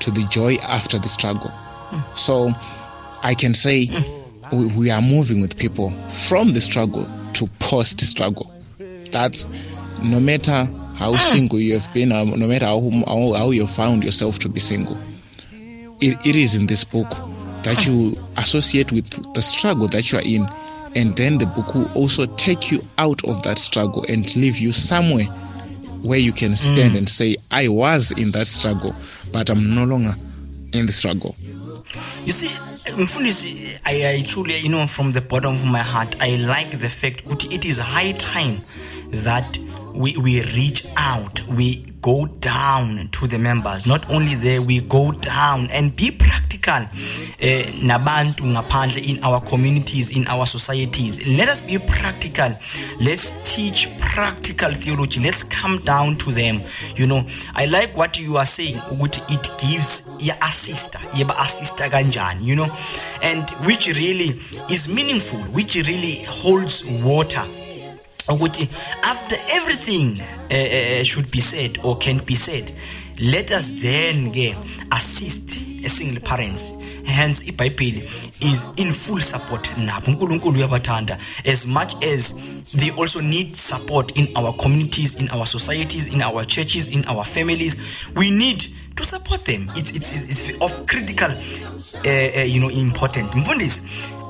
to 0.00 0.10
the 0.10 0.24
joy 0.24 0.56
after 0.56 0.98
the 0.98 1.08
struggle. 1.08 1.52
So 2.14 2.50
I 3.22 3.34
can 3.34 3.54
say 3.54 3.88
we, 4.52 4.66
we 4.76 4.90
are 4.90 5.02
moving 5.02 5.40
with 5.40 5.56
people 5.56 5.90
from 6.28 6.52
the 6.52 6.60
struggle 6.60 7.06
to 7.34 7.46
post 7.58 8.00
struggle. 8.00 8.50
That's 9.10 9.46
no 10.02 10.20
matter 10.20 10.68
how 10.96 11.16
single 11.16 11.60
you 11.60 11.78
have 11.78 11.92
been, 11.92 12.12
or 12.12 12.24
no 12.24 12.46
matter 12.46 12.66
how, 12.66 12.80
how, 13.06 13.32
how 13.32 13.50
you 13.50 13.66
found 13.66 14.04
yourself 14.04 14.38
to 14.40 14.48
be 14.48 14.60
single. 14.60 14.98
It, 16.00 16.18
it 16.26 16.36
is 16.36 16.54
in 16.54 16.66
this 16.66 16.84
book 16.84 17.08
that 17.62 17.86
you 17.86 18.16
associate 18.36 18.92
with 18.92 19.10
the 19.34 19.42
struggle 19.42 19.88
that 19.88 20.12
you 20.12 20.18
are 20.18 20.22
in, 20.22 20.46
and 20.94 21.16
then 21.16 21.38
the 21.38 21.46
book 21.46 21.74
will 21.74 21.90
also 21.92 22.26
take 22.36 22.70
you 22.70 22.82
out 22.98 23.24
of 23.24 23.42
that 23.42 23.58
struggle 23.58 24.04
and 24.08 24.34
leave 24.36 24.56
you 24.58 24.72
somewhere 24.72 25.26
where 26.06 26.18
you 26.18 26.32
can 26.32 26.56
stand 26.56 26.96
and 26.96 27.08
say, 27.08 27.36
I 27.50 27.68
was 27.68 28.12
in 28.12 28.30
that 28.32 28.46
struggle, 28.46 28.94
but 29.32 29.50
I'm 29.50 29.74
no 29.74 29.84
longer 29.84 30.14
in 30.72 30.86
the 30.86 30.92
struggle. 30.92 31.34
You 32.24 32.32
see, 32.32 32.48
Mfundisi, 32.94 33.80
I, 33.84 34.14
I 34.18 34.22
truly, 34.26 34.56
you 34.58 34.68
know, 34.68 34.86
from 34.86 35.12
the 35.12 35.20
bottom 35.20 35.54
of 35.54 35.64
my 35.64 35.78
heart, 35.78 36.16
I 36.20 36.36
like 36.36 36.70
the 36.78 36.88
fact 36.88 37.26
that 37.26 37.52
it 37.52 37.64
is 37.64 37.78
high 37.78 38.12
time 38.12 38.58
that 39.10 39.58
we, 39.94 40.16
we 40.16 40.42
reach 40.42 40.86
out, 40.96 41.46
we 41.48 41.84
go 42.02 42.26
down 42.26 43.08
to 43.12 43.26
the 43.26 43.38
members. 43.38 43.86
Not 43.86 44.08
only 44.10 44.34
there, 44.34 44.62
we 44.62 44.80
go 44.80 45.12
down 45.12 45.68
and 45.70 45.94
be 45.96 46.10
practical. 46.66 46.88
Eh, 47.38 47.72
nabantu 47.82 48.44
ngaphandle 48.46 48.98
in 48.98 49.22
our 49.22 49.40
communities, 49.40 50.10
in 50.10 50.26
our 50.26 50.46
societies. 50.46 51.26
Let 51.26 51.48
us 51.48 51.60
be 51.60 51.78
practical. 51.78 52.56
Let's 53.00 53.38
teach 53.44 53.88
practical 53.98 54.72
theology. 54.72 55.20
Let's 55.20 55.44
come 55.44 55.78
down 55.78 56.16
to 56.16 56.30
them. 56.30 56.62
You 56.96 57.06
know, 57.06 57.24
I 57.54 57.66
like 57.66 57.96
what 57.96 58.18
you 58.18 58.36
are 58.36 58.46
saying. 58.46 58.76
ukuthi 58.90 59.22
It 59.30 59.50
gives 59.58 60.08
ya 60.18 60.34
assista, 60.40 60.98
yeba 61.14 61.36
assista 61.36 61.88
kanjani, 61.88 62.42
you 62.42 62.56
know, 62.56 62.68
and 63.22 63.48
which 63.66 63.86
really 63.88 64.40
is 64.70 64.88
meaningful, 64.88 65.38
which 65.54 65.76
really 65.76 66.24
holds 66.26 66.84
water 66.84 67.44
ukuthi 68.28 68.68
after 69.04 69.36
everything 69.54 70.18
uh, 70.50 71.00
uh, 71.00 71.04
should 71.04 71.30
be 71.30 71.40
said 71.40 71.78
or 71.84 71.96
can 71.96 72.18
be 72.18 72.34
said 72.34 72.72
let 73.18 73.50
us 73.52 73.70
then 73.70 74.30
ke 74.32 74.54
assist 74.92 75.62
a 75.84 75.88
single 75.88 76.20
parents 76.22 76.74
hence 77.04 77.44
ibhayibheli 77.44 78.02
is 78.40 78.68
in 78.76 78.92
full 78.92 79.20
support 79.20 79.62
nabo. 79.76 80.06
Unkulunkulu 80.12 80.58
uyabathanda. 80.58 81.18
As 81.46 81.66
much 81.66 81.94
as 82.04 82.34
they 82.74 82.90
also 82.90 83.20
need 83.20 83.56
support 83.56 84.16
in 84.18 84.28
our 84.36 84.52
communities 84.54 85.14
in 85.16 85.28
our 85.30 85.46
societies 85.46 86.08
in 86.12 86.20
our 86.22 86.44
churches 86.44 86.90
in 86.90 87.04
our 87.06 87.24
families 87.24 87.76
we 88.16 88.30
need 88.30 88.64
to 88.96 89.04
support 89.04 89.44
them. 89.44 89.68
It's, 89.76 89.90
it's, 89.92 90.50
it's 90.50 90.60
of 90.60 90.86
critical 90.86 91.28
uh, 91.30 92.40
uh, 92.40 92.42
you 92.44 92.60
know 92.60 92.70
important 92.70 93.34
mfundisi 93.34 93.82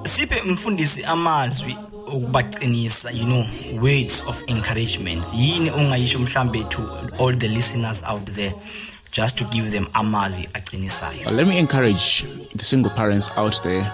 siphe 0.05 0.43
mfundisi 0.43 1.05
amazwi 1.05 1.77
ukubaqinisa 2.07 3.11
you 3.13 3.27
know 3.27 3.45
words 3.83 4.23
of 4.27 4.43
encouragement. 4.49 5.23
Yini 5.35 5.71
ongayisho 5.71 6.19
mhlambe 6.19 6.65
to 6.69 6.83
all 7.19 7.33
the 7.37 7.49
listeners 7.49 8.03
out 8.05 8.25
there 8.27 8.55
just 9.13 9.37
to 9.39 9.45
give 9.45 9.71
them 9.71 9.87
amazwi 9.95 10.49
aqinisayo 10.53 11.25
But 11.25 11.35
let 11.35 11.47
me 11.49 11.59
encourage 11.59 12.23
the 12.55 12.65
single 12.65 12.91
parents 12.91 13.31
out 13.37 13.61
there 13.65 13.85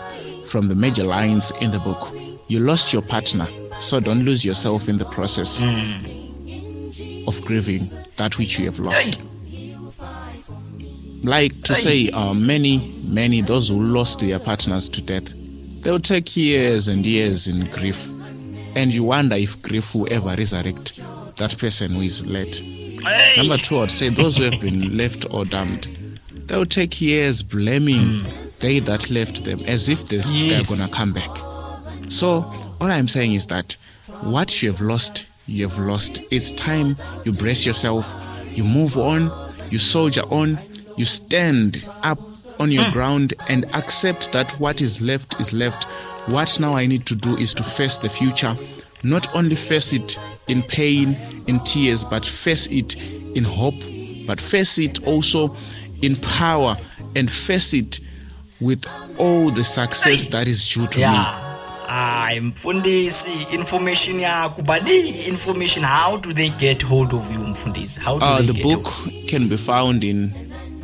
from 0.47 0.67
the 0.67 0.75
major 0.75 1.05
lines 1.05 1.53
in 1.61 1.71
the 1.71 1.79
book. 1.79 2.09
You 2.49 2.61
lost 2.61 2.93
your 2.93 3.03
partner, 3.03 3.47
so 3.81 4.01
don't 4.01 4.25
lose 4.25 4.45
yourself 4.45 4.89
in 4.89 4.97
the 4.99 5.05
process 5.07 5.63
of 7.27 7.41
grieving 7.45 7.87
that 8.17 8.37
which 8.39 8.59
you 8.59 8.67
have 8.67 8.79
lost. 8.79 9.21
Like 11.25 11.53
to 11.63 11.75
say, 11.75 12.11
uh, 12.11 12.35
many, 12.35 12.93
many, 13.07 13.43
those 13.43 13.69
who 13.69 13.81
lost 13.81 14.19
their 14.19 14.41
partners 14.41 14.89
to 14.89 15.01
death, 15.01 15.33
they'll 15.83 15.99
take 16.01 16.37
years 16.37 16.89
and 16.89 17.05
years 17.05 17.49
in 17.49 17.65
grief. 17.67 18.09
And 18.75 18.95
you 18.95 19.05
wonder 19.05 19.37
if 19.37 19.61
grief 19.63 19.95
will 19.95 20.11
ever 20.13 20.35
resurrect 20.37 20.97
that 21.37 21.57
person 21.59 21.93
who 21.93 22.01
is 22.03 22.27
late. 22.27 22.57
Hey! 23.05 23.35
Number 23.37 23.57
two, 23.59 23.79
I'd 23.79 23.91
say 23.91 24.09
those 24.09 24.39
who 24.39 24.45
have 24.45 24.61
been 24.61 24.97
left 25.03 25.27
or 25.31 25.45
damned, 25.45 25.85
they'll 26.47 26.65
take 26.65 27.01
years 27.01 27.43
blaming 27.43 28.23
they 28.61 28.79
that 28.79 29.11
left 29.11 29.45
them 29.45 29.61
as 29.67 29.89
if 29.89 30.07
they, 30.09 30.17
Yes. 30.19 30.69
they're 30.69 30.77
gonna 30.79 30.91
come 30.93 31.13
back. 31.13 31.31
So 32.09 32.45
all 32.81 32.91
I'm 32.91 33.09
saying 33.09 33.33
is 33.35 33.49
that 33.49 33.77
what 34.21 34.63
you 34.63 34.71
have 34.71 34.81
lost, 34.81 35.27
you 35.47 35.69
have 35.69 35.79
lost. 35.79 36.21
It's 36.31 36.53
time 36.53 36.97
you 37.25 37.33
brace 37.33 37.67
yourself, 37.67 38.15
you 38.53 38.63
move 38.63 38.97
on, 38.97 39.31
you 39.71 39.79
soldier 39.79 40.23
on, 40.31 40.59
you 40.97 41.05
stand 41.05 41.85
up 42.05 42.21
on 42.63 42.73
your 42.73 42.89
ground 42.93 43.35
and 43.49 43.65
accept 43.75 44.33
that 44.33 44.51
what 44.61 44.81
is 44.81 45.01
left 45.03 45.39
is 45.41 45.53
left. 45.53 45.85
What 46.29 46.59
now 46.61 46.75
I 46.77 46.87
need 46.87 47.05
to 47.07 47.17
do 47.17 47.37
is 47.37 47.53
to 47.55 47.63
face 47.63 47.99
the 47.99 48.09
future, 48.09 48.57
not 49.03 49.35
only 49.35 49.57
face 49.57 49.93
it 49.93 50.19
in 50.49 50.63
pain, 50.63 51.17
in 51.49 51.59
tears, 51.61 52.05
but 52.05 52.25
face 52.25 52.69
it 52.69 52.97
in 53.37 53.45
hope, 53.45 53.75
but 54.27 54.41
face 54.41 54.79
it 54.79 55.05
also 55.07 55.55
in 56.03 56.17
power 56.17 56.77
and 57.17 57.31
face 57.31 57.75
it 57.75 57.99
with 58.61 58.85
all 59.19 59.51
the 59.51 59.65
success 59.65 60.27
that 60.29 60.47
is 60.47 60.69
due 60.69 60.87
to 60.87 60.99
me. 60.99 61.03
yeah. 61.03 61.49
Hayi 61.89 62.41
mfundisi 62.41 63.31
information 63.53 64.21
yakho 64.21 64.63
baningi 64.63 65.29
information. 65.29 65.83
How 65.85 66.17
do 66.17 66.33
they 66.33 66.49
get 66.51 66.83
hold 66.83 67.13
of 67.13 67.31
you 67.33 67.39
mfundisi? 67.39 68.01
How 68.01 68.19
do 68.19 68.25
Uh, 68.25 68.39
they 68.39 68.47
the 68.47 68.53
get 68.53 68.63
book 68.63 68.93
can 69.29 69.49
be 69.49 69.57
found 69.57 70.03
in 70.05 70.33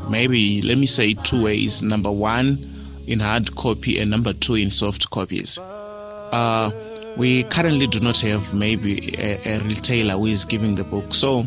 maybe 0.09 0.63
let 0.63 0.79
me 0.79 0.87
say 0.87 1.15
two 1.15 1.43
ways. 1.45 1.83
Number 1.83 2.11
one, 2.11 2.59
in 3.07 3.21
hard 3.21 3.55
copy, 3.57 3.99
and 3.99 4.11
number 4.11 4.33
two, 4.33 4.55
in 4.55 4.71
soft 4.71 5.11
copies. 5.11 5.59
Uh, 5.59 6.71
we 7.17 7.43
currently 7.45 7.87
do 7.87 8.01
not 8.01 8.19
have 8.21 8.55
maybe 8.55 9.15
a, 9.19 9.57
a 9.57 9.61
retailer 9.61 10.15
who 10.15 10.27
is 10.27 10.45
giving 10.45 10.75
the 10.75 10.85
book, 10.85 11.15
so 11.15 11.45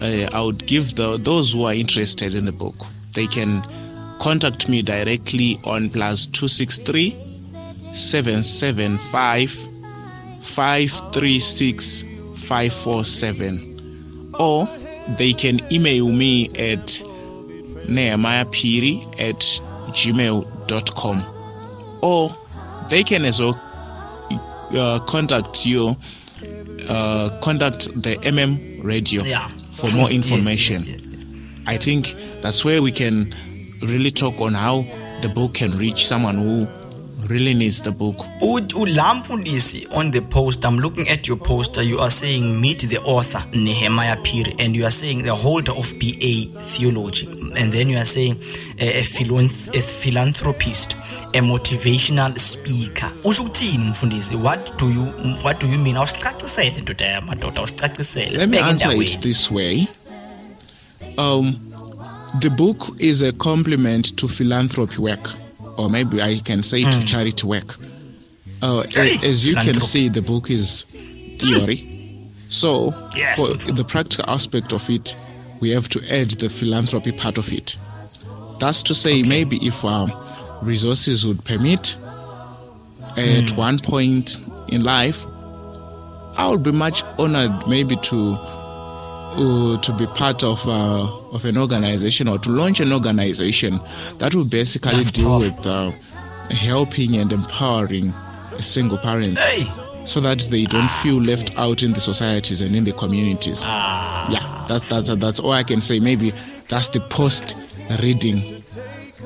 uh, 0.00 0.28
I 0.32 0.40
would 0.40 0.66
give 0.66 0.94
the, 0.94 1.18
those 1.18 1.52
who 1.52 1.64
are 1.64 1.74
interested 1.74 2.34
in 2.34 2.44
the 2.44 2.52
book. 2.52 2.74
They 3.14 3.26
can 3.26 3.62
contact 4.20 4.68
me 4.68 4.82
directly 4.82 5.58
on 5.64 5.90
plus 5.90 6.26
two 6.26 6.48
six 6.48 6.78
three 6.78 7.16
seven 7.92 8.42
seven 8.42 8.96
five 8.96 9.50
five 10.40 10.90
three 11.12 11.38
six 11.38 12.04
five 12.36 12.72
four 12.72 13.04
seven 13.04 14.34
or 14.38 14.66
they 15.18 15.32
can 15.32 15.60
email 15.72 16.08
me 16.08 16.48
at 16.56 17.02
nehemiahpiri 17.88 19.06
at 19.18 19.40
gmail.com 19.92 21.22
or 22.02 22.30
they 22.88 23.02
can 23.02 23.24
as 23.24 23.40
well 23.40 23.58
uh, 24.76 25.00
contact 25.00 25.66
you 25.66 25.96
uh, 26.88 27.30
contact 27.40 27.88
the 28.02 28.16
mm 28.16 28.84
radio 28.84 29.22
yeah 29.24 29.46
for 29.76 29.86
True. 29.86 30.00
more 30.00 30.10
information 30.10 30.74
yes, 30.76 30.86
yes, 30.86 31.06
yes. 31.06 31.24
i 31.66 31.76
think 31.76 32.14
that's 32.40 32.64
where 32.64 32.82
we 32.82 32.90
can 32.90 33.32
really 33.82 34.10
talk 34.10 34.40
on 34.40 34.54
how 34.54 34.84
the 35.20 35.28
book 35.28 35.54
can 35.54 35.70
reach 35.78 36.04
someone 36.06 36.36
who 36.36 36.66
really 37.32 37.54
needs 37.54 37.82
the 37.82 37.90
book. 37.90 38.16
Ud- 38.40 38.72
ula 38.76 39.14
mfundisi 39.14 39.86
on 39.90 40.10
the 40.10 40.20
post 40.20 40.64
i'm 40.64 40.78
looking 40.78 41.08
at 41.08 41.28
your 41.28 41.38
poster 41.38 41.82
you 41.82 42.00
are 42.00 42.10
saying 42.10 42.60
meet 42.60 42.88
the 42.88 42.98
author 42.98 43.44
nehemiah 43.52 44.16
piri 44.22 44.54
and 44.58 44.76
you 44.76 44.84
are 44.84 44.90
saying 44.90 45.22
the 45.22 45.30
holder 45.34 45.72
of 45.72 45.94
ba 45.98 46.46
theology. 46.64 47.28
And 47.56 47.72
then 47.72 47.90
you 47.90 47.98
are 47.98 48.04
saying 48.06 48.36
a, 48.78 49.00
a, 49.00 49.02
philon- 49.02 49.68
a 49.76 49.80
philanthropist 49.80 50.96
a 51.34 51.40
motivational 51.40 52.38
speaker. 52.38 53.10
Usho 53.24 53.42
ukuthini 53.42 53.84
mfundisi? 53.90 54.36
What 54.36 54.78
do 54.78 54.90
you 54.90 55.04
what 55.42 55.60
do 55.60 55.66
you 55.66 55.78
mean? 55.78 55.96
Awusicacisele 55.96 56.80
ndoda 56.80 57.06
yamadoda 57.06 57.56
awusicacisele. 57.58 58.38
Let 58.38 58.48
me 58.48 58.58
answer 58.58 59.02
it 59.02 59.20
this 59.20 59.50
way. 59.50 59.86
Um, 61.18 61.56
the 62.40 62.48
book 62.50 62.96
is 62.98 63.22
a 63.22 63.32
complement 63.32 64.16
to 64.16 64.28
philanthropy 64.28 64.98
work, 64.98 65.30
or 65.76 65.88
maybe 65.90 66.20
I 66.22 66.38
can 66.40 66.62
say 66.62 66.84
to 66.84 67.04
charity 67.04 67.46
work. 67.46 67.76
Uh, 68.62 68.82
Hmm. 68.82 68.90
Hey, 68.90 69.16
a- 69.22 69.28
as 69.30 69.46
you 69.46 69.54
can 69.56 69.80
see, 69.80 70.08
the 70.08 70.22
book 70.22 70.50
is 70.50 70.84
theory. 71.38 71.88
So, 72.48 72.94
Yes. 73.16 73.44
for 73.44 73.72
the 73.72 73.84
practical 73.84 74.24
aspect 74.28 74.72
of 74.72 74.88
it, 74.90 75.16
we 75.60 75.70
have 75.70 75.88
to 75.90 76.00
add 76.14 76.30
the 76.32 76.48
philanthropy 76.48 77.12
part 77.12 77.38
of 77.38 77.50
it. 77.52 77.76
That's 78.60 78.82
to 78.84 78.94
say, 78.94 79.22
maybe 79.22 79.56
if 79.66 79.84
um, 79.84 80.12
resources 80.62 81.26
would 81.26 81.44
permit, 81.44 81.96
at 83.16 83.50
Hmm. 83.50 83.56
one 83.56 83.78
point 83.78 84.38
in 84.68 84.82
life, 84.82 85.24
I 86.36 86.48
would 86.48 86.62
be 86.62 86.72
much 86.72 87.02
honored 87.18 87.66
maybe 87.66 87.96
to 87.96 88.36
uh, 89.36 89.80
to 89.80 89.92
be 89.96 90.06
part 90.06 90.42
of 90.42 90.60
uh, 90.66 91.06
of 91.32 91.44
an 91.44 91.56
organization 91.58 92.28
or 92.28 92.38
to 92.38 92.50
launch 92.50 92.80
an 92.80 92.92
organization 92.92 93.80
that 94.18 94.34
will 94.34 94.44
basically 94.44 94.92
That's 94.92 95.10
deal 95.10 95.28
powerful. 95.28 95.56
with 95.56 95.66
uh, 95.66 95.90
helping 96.54 97.16
and 97.16 97.32
empowering 97.32 98.12
single 98.60 98.98
parents 98.98 99.42
hey 99.44 99.64
so 100.04 100.20
that 100.20 100.40
they 100.50 100.64
don't 100.64 100.90
feel 101.02 101.20
left 101.20 101.56
out 101.56 101.82
in 101.84 101.92
the 101.92 102.00
societies 102.00 102.60
and 102.60 102.74
in 102.74 102.82
the 102.84 102.92
communities. 102.92 103.62
ah 103.66 104.28
Yeah, 104.30 104.66
that's 104.68 104.88
that's 104.88 105.08
that's 105.08 105.38
all 105.40 105.52
I 105.52 105.62
can 105.62 105.80
say. 105.80 106.00
Maybe 106.00 106.32
that's 106.68 106.88
the 106.88 106.98
post 107.08 107.54
reading 108.02 108.42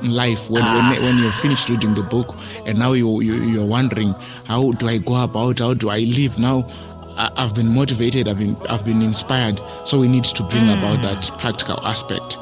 life 0.03 0.49
when 0.51 0.61
when 0.63 1.01
when 1.01 1.17
you've 1.17 1.33
finished 1.35 1.69
reading 1.69 1.95
the 1.95 2.03
book 2.03 2.35
and 2.67 2.77
now 2.77 2.93
you, 2.93 3.21
you 3.21 3.33
you're 3.43 3.65
wondering 3.65 4.13
how 4.45 4.71
do 4.73 4.87
I 4.87 4.99
go 4.99 5.15
about 5.23 5.57
how 5.59 5.73
do 5.73 5.89
I 5.89 5.99
live 5.99 6.37
now. 6.37 6.69
I- 7.17 7.31
I've 7.37 7.53
been 7.53 7.73
motivated. 7.73 8.27
I've 8.27 8.37
been 8.39 8.55
I've 8.69 8.85
been 8.85 9.01
inspired. 9.01 9.59
So 9.85 9.99
we 9.99 10.07
need 10.07 10.23
to 10.25 10.43
bring 10.43 10.63
about 10.69 11.01
that 11.01 11.29
practical 11.39 11.79
aspect. 11.85 12.37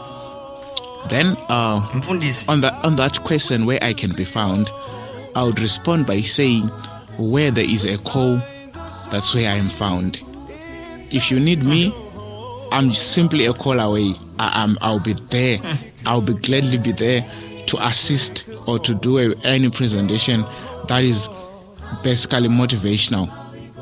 Then 1.10 1.38
uh, 1.50 1.80
mfundisi 1.94 2.50
on 2.50 2.62
that 2.62 2.74
on 2.84 2.96
that 2.96 3.20
question 3.24 3.66
where 3.66 3.80
I 3.84 3.94
can 3.94 4.12
be 4.16 4.26
found, 4.26 4.70
I 5.36 5.44
would 5.44 5.60
respond 5.60 6.06
by 6.08 6.22
saying, 6.22 6.68
where 7.18 7.52
there 7.52 7.70
is 7.70 7.86
a 7.86 7.98
call, 8.00 8.38
that's 9.12 9.34
where 9.36 9.50
I 9.52 9.56
am 9.56 9.70
found. 9.70 10.20
If 11.12 11.30
you 11.32 11.40
need 11.40 11.64
me, 11.64 11.94
I'm 12.72 12.92
simply 12.94 13.46
a 13.46 13.54
call 13.54 13.80
away. 13.80 14.16
I, 14.40 14.64
am 14.64 14.78
I'll 14.82 15.00
be 15.00 15.14
there. 15.30 15.60
I'll 16.06 16.22
be 16.22 16.34
gladly 16.34 16.78
be 16.80 16.92
there 16.92 17.24
to 17.68 17.86
assist 17.88 18.44
or 18.68 18.80
to 18.80 18.94
do 18.96 19.20
a, 19.20 19.36
any 19.44 19.70
presentation 19.70 20.44
that 20.88 21.04
is 21.04 21.30
basically 22.04 22.50
motivational. 22.50 23.30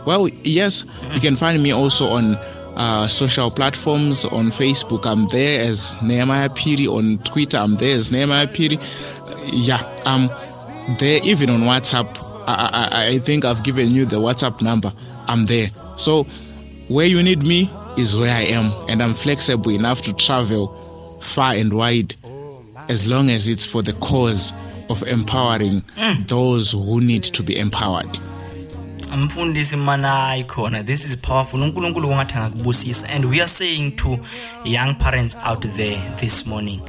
Well, 0.05 0.27
yes, 0.43 0.83
you 1.13 1.19
can 1.19 1.35
find 1.35 1.61
me 1.61 1.71
also 1.71 2.07
on 2.07 2.35
uh, 2.75 3.07
social 3.07 3.49
platforms. 3.51 4.25
On 4.25 4.47
Facebook, 4.51 5.05
I'm 5.05 5.27
there 5.29 5.63
as 5.63 5.95
Nehemiah 6.01 6.49
Piri. 6.49 6.87
On 6.87 7.17
Twitter, 7.19 7.57
I'm 7.57 7.75
there 7.75 7.95
as 7.95 8.11
Nehemiah 8.11 8.47
Piri. 8.47 8.77
Yeah, 9.47 9.81
I'm 10.05 10.29
there 10.97 11.21
even 11.23 11.49
on 11.49 11.61
WhatsApp. 11.61 12.07
I, 12.47 12.89
I, 12.91 13.07
I 13.13 13.19
think 13.19 13.45
I've 13.45 13.63
given 13.63 13.91
you 13.91 14.05
the 14.05 14.17
WhatsApp 14.19 14.61
number. 14.61 14.91
I'm 15.27 15.45
there. 15.45 15.69
So, 15.97 16.23
where 16.89 17.05
you 17.05 17.23
need 17.23 17.43
me 17.43 17.69
is 17.97 18.17
where 18.17 18.35
I 18.35 18.41
am, 18.41 18.73
and 18.89 19.01
I'm 19.01 19.13
flexible 19.13 19.71
enough 19.71 20.01
to 20.03 20.13
travel 20.13 20.67
far 21.21 21.53
and 21.53 21.73
wide 21.73 22.15
as 22.89 23.07
long 23.07 23.29
as 23.29 23.47
it's 23.47 23.65
for 23.65 23.81
the 23.81 23.93
cause 23.93 24.51
of 24.89 25.03
empowering 25.03 25.81
those 26.27 26.73
who 26.73 26.99
need 26.99 27.23
to 27.23 27.43
be 27.43 27.57
empowered. 27.57 28.19
Mfundisi 29.17 29.75
manayi 29.75 30.43
khona 30.43 30.83
this 30.83 31.05
is 31.05 31.17
powerful. 31.17 31.63
Unkulunkulu 31.63 32.07
kungathi 32.07 32.33
angakubusisa. 32.37 33.07
And 33.09 33.25
we 33.25 33.41
are 33.41 33.47
saying 33.47 33.91
to 33.95 34.19
young 34.65 34.95
parents 34.95 35.37
out 35.43 35.61
there 35.75 35.97
this 36.17 36.45
morning 36.45 36.81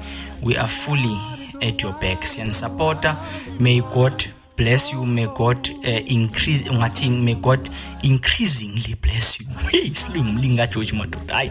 we 0.43 0.57
are 0.57 0.69
fully 0.69 1.19
at 1.63 1.83
your 1.83 1.93
back. 2.01 2.23
Siyanisupporta 2.23 3.17
may 3.61 3.81
god 3.81 4.25
bless 4.57 4.93
you. 4.93 5.07
May 5.07 5.27
god 5.27 5.69
uh, 5.85 6.01
increase 6.07 6.63
ungathi 6.69 7.11
may 7.11 7.35
god 7.35 7.71
increasingly 8.03 8.95
bless 9.01 9.41
you. 9.41 9.47
Hey 9.71 9.91
silungu 9.95 10.41
lingageorge 10.41 10.93
madoda 10.97 11.35
hayi. 11.35 11.51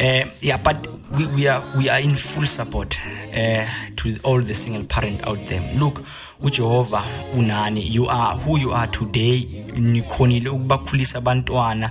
Uh, 0.00 0.28
yeah 0.40 0.58
but 0.62 0.76
we, 1.16 1.26
we 1.26 1.48
are 1.48 1.62
we 1.76 1.88
are 1.88 2.00
in 2.00 2.16
full 2.16 2.46
support 2.46 2.98
uh, 3.32 3.66
to 3.96 4.18
all 4.22 4.40
the 4.40 4.54
single 4.54 4.84
parent 4.84 5.26
out 5.26 5.38
there. 5.46 5.62
Look 5.78 6.02
ujehova 6.40 7.02
unani 7.34 7.82
you 7.94 8.06
are 8.08 8.36
who 8.36 8.58
you 8.58 8.72
are 8.72 8.86
today. 8.86 9.48
Nikhonile 9.76 10.48
ukubakhulisa 10.48 11.18
abantwana 11.18 11.90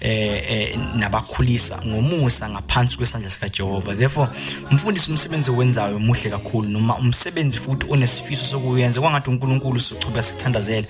eh 0.00 0.44
eh 0.50 0.78
nabakhulisa 0.96 1.82
ngomusa 1.86 2.50
ngaphansi 2.50 2.96
kwesandla 2.96 3.30
sikaJehova. 3.30 3.94
Therefore 3.94 4.28
mfundisi 4.70 5.10
umsebenzi 5.10 5.50
owenzayo 5.50 5.98
muhle 5.98 6.30
kakhulu 6.30 6.68
noma 6.68 6.98
umsebenzi 6.98 7.58
futhi 7.58 7.86
onesifiso 7.90 8.44
sokuyenza 8.44 9.00
kwangathi 9.00 9.30
uNkulunkulu 9.30 9.80
sochuba 9.80 10.22
sikuthandazela 10.22 10.86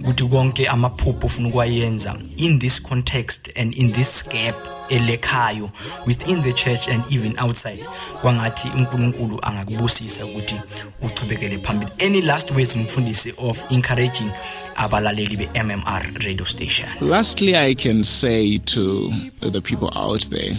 ukuthi 0.00 0.24
konke 0.24 0.68
amaphupho 0.68 1.26
ufuna 1.26 1.48
ukwayenza 1.48 2.16
in 2.36 2.58
this 2.58 2.82
context 2.82 3.50
and 3.56 3.74
in 3.74 3.92
this 3.92 4.18
scape 4.18 4.77
elekhayo 4.88 5.70
within 6.06 6.42
the 6.42 6.52
church 6.52 6.88
and 6.88 7.02
even 7.10 7.38
outside 7.38 7.84
kwangathi 8.20 8.68
uNkulunkulu 8.76 9.38
angakubusisa 9.42 10.26
ukuthi 10.26 10.54
uchubekele 11.02 11.58
phambili. 11.58 11.92
Any 12.06 12.22
last 12.22 12.50
words 12.50 12.76
mfundisi 12.76 13.34
of 13.38 13.62
encouraging 13.70 14.30
abalaleli 14.76 15.36
be-MMR 15.36 16.24
radio 16.24 16.44
station? 16.44 16.88
Lastly, 17.00 17.56
I 17.56 17.74
can 17.74 18.04
say 18.04 18.58
to 18.58 19.12
the 19.40 19.60
people 19.60 19.90
out 19.94 20.30
there 20.30 20.58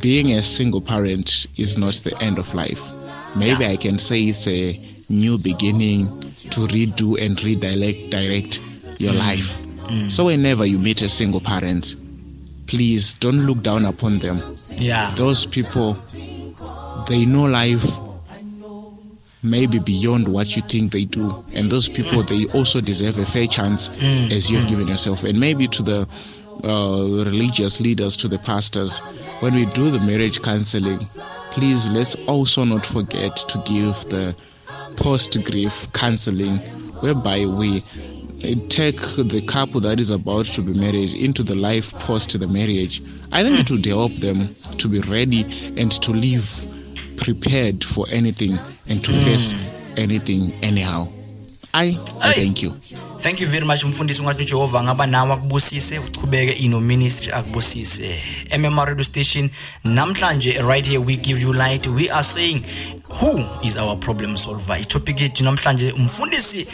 being 0.00 0.32
a 0.32 0.42
single 0.42 0.80
parent 0.80 1.46
is 1.56 1.76
not 1.78 1.94
the 2.04 2.16
end 2.22 2.38
of 2.38 2.54
life. 2.54 2.80
Maybe 3.36 3.66
I 3.66 3.76
can 3.76 3.98
say 3.98 4.24
it's 4.24 4.48
a 4.48 4.80
new 5.08 5.38
beginning 5.38 6.08
to 6.50 6.66
redo 6.66 7.20
and 7.20 7.42
redirect 7.44 8.10
direct 8.10 8.60
your 8.98 9.12
life. 9.12 9.56
So, 10.08 10.26
whenever 10.26 10.64
you 10.64 10.78
meet 10.78 11.02
a 11.02 11.08
single 11.08 11.40
parent, 11.40 11.96
please 12.70 13.14
don't 13.14 13.46
look 13.46 13.62
down 13.62 13.84
upon 13.84 14.20
them. 14.20 14.40
yeah 14.76 15.12
Those 15.16 15.44
people, 15.44 15.94
they 17.08 17.24
know 17.24 17.46
life 17.46 17.84
maybe 19.42 19.78
beyond 19.80 20.28
what 20.28 20.54
you 20.54 20.62
think 20.62 20.92
they 20.92 21.04
do. 21.04 21.44
And 21.52 21.70
those 21.72 21.88
people, 21.88 22.22
they 22.22 22.46
also 22.58 22.80
deserve 22.80 23.18
a 23.18 23.26
fair 23.26 23.46
chance 23.48 23.88
as 24.30 24.50
you've 24.50 24.68
given 24.68 24.86
yourself. 24.86 25.24
And 25.24 25.40
maybe 25.40 25.66
to 25.66 25.82
the 25.82 26.08
uh, 26.62 27.24
religious 27.24 27.80
leaders, 27.80 28.16
to 28.18 28.28
the 28.28 28.38
pastors, 28.38 28.98
when 29.40 29.54
we 29.54 29.64
do 29.66 29.90
the 29.90 29.98
marriage 30.00 30.40
counseling, 30.42 30.98
please 31.50 31.88
let's 31.90 32.14
also 32.28 32.64
not 32.64 32.86
forget 32.86 33.34
to 33.36 33.58
give 33.66 33.94
the 34.10 34.36
post 34.96 35.42
grief 35.44 35.88
counseling, 35.92 36.58
whereby 37.02 37.46
we 37.46 37.82
take 38.68 38.98
the 39.16 39.44
couple 39.46 39.80
that 39.80 40.00
is 40.00 40.10
about 40.10 40.46
to 40.46 40.62
be 40.62 40.72
married 40.72 41.12
into 41.12 41.42
the 41.42 41.54
life 41.54 41.92
post 42.00 42.38
the 42.38 42.48
marriage. 42.48 43.02
I 43.32 43.42
think 43.42 43.60
it 43.60 43.70
would 43.70 43.84
help 43.84 44.12
them 44.14 44.54
to 44.78 44.88
be 44.88 45.00
ready 45.00 45.42
and 45.76 45.92
to 46.02 46.12
live 46.12 46.48
prepared 47.16 47.84
for 47.84 48.06
anything 48.10 48.58
and 48.88 49.04
to 49.04 49.12
face 49.24 49.54
anything 49.96 50.52
anyhow. 50.62 51.08
I, 51.74 51.98
I 52.20 52.32
thank 52.32 52.62
you. 52.62 52.74
Thank 53.20 53.40
you 53.40 53.46
very 53.46 53.64
much 53.64 53.84
umfundisi 53.84 54.22
ungathi 54.22 54.42
ujehova 54.42 54.82
ngaba 54.82 55.06
nawe 55.06 55.32
akubusise 55.32 55.98
uchubeke 55.98 56.52
ino 56.52 56.80
ministry 56.80 57.32
akubusise. 57.32 58.22
Mmr 58.58 58.88
radio 58.88 59.04
station 59.04 59.50
namhlanje 59.84 60.62
right 60.62 60.86
here 60.86 60.98
we 60.98 61.16
give 61.16 61.42
you 61.42 61.52
light. 61.52 61.86
We 61.86 62.10
are 62.10 62.22
saying 62.22 62.64
who 63.20 63.46
is 63.62 63.76
our 63.76 63.96
problem 63.96 64.36
solver? 64.36 64.80
Itopic 64.80 65.20
yethu 65.20 65.44
namhlanje 65.44 65.92
umfundisi 65.92 66.66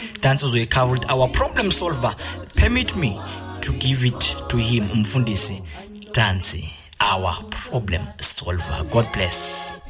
uzoyikhava 0.43 0.91
ukuthi 0.91 1.11
our 1.11 1.31
problem 1.31 1.71
solver. 1.71 2.15
Permit 2.55 2.95
me 2.95 3.19
to 3.61 3.71
give 3.73 4.07
it 4.07 4.35
to 4.47 4.57
him 4.57 4.89
umfundisi 4.93 5.61
dansi 6.13 6.69
our 6.99 7.43
problem 7.49 8.01
solver. 8.19 8.83
God 8.91 9.05
bless. 9.13 9.81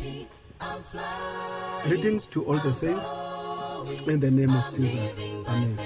Greetings 1.88 2.26
to 2.28 2.44
all 2.46 2.60
the 2.60 2.74
saints 2.74 3.06
in 4.08 4.20
the 4.20 4.32
name 4.32 4.50
of 4.50 4.76
Jesus. 4.76 5.20
Amen. 5.48 5.78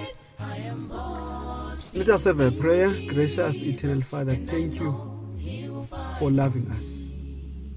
Let 1.94 2.10
us 2.10 2.24
have 2.24 2.40
a 2.40 2.52
prayer. 2.52 2.88
Gracious 3.08 3.58
Eternal 3.62 4.02
Father, 4.04 4.36
thank 4.36 4.76
you 4.76 4.92
for 6.20 6.32
loving 6.32 6.70
us. 6.72 6.86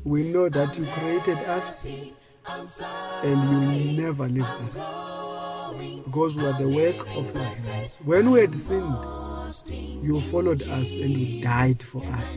We 0.04 0.24
know 0.32 0.48
that 0.48 0.76
you 0.78 0.84
created 0.86 1.38
us 1.38 1.84
and 3.24 3.50
you 3.50 4.02
never 4.02 4.28
leave 4.28 4.44
us. 4.44 4.76
because 6.04 6.36
we 6.36 6.44
are 6.46 6.52
the 6.58 6.68
work 6.68 7.06
of 7.16 7.34
your 7.34 7.42
hands. 7.44 7.98
When 8.04 8.30
we 8.30 8.40
had 8.40 8.54
sinned, 8.54 8.94
you 10.04 10.20
followed 10.30 10.62
us 10.62 10.90
and 10.92 11.10
you 11.10 11.42
died 11.42 11.82
for 11.82 12.02
us. 12.04 12.36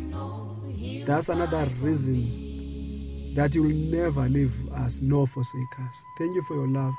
That's 1.05 1.29
another 1.29 1.65
reason 1.81 3.33
that 3.35 3.53
you 3.53 3.63
will 3.63 3.69
never 3.91 4.27
leave 4.27 4.53
us 4.73 4.99
nor 5.01 5.27
forsake 5.27 5.79
us. 5.79 5.95
Thank 6.17 6.35
you 6.35 6.41
for 6.43 6.55
your 6.55 6.67
love 6.67 6.93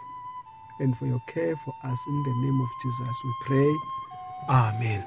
and 0.81 0.97
for 0.97 1.07
your 1.07 1.21
care 1.27 1.57
for 1.57 1.75
us. 1.85 1.99
In 2.09 2.23
the 2.23 2.35
name 2.47 2.61
of 2.61 2.69
Jesus, 2.83 3.17
we 3.25 3.35
pray. 3.47 3.75
Amen. 4.49 5.05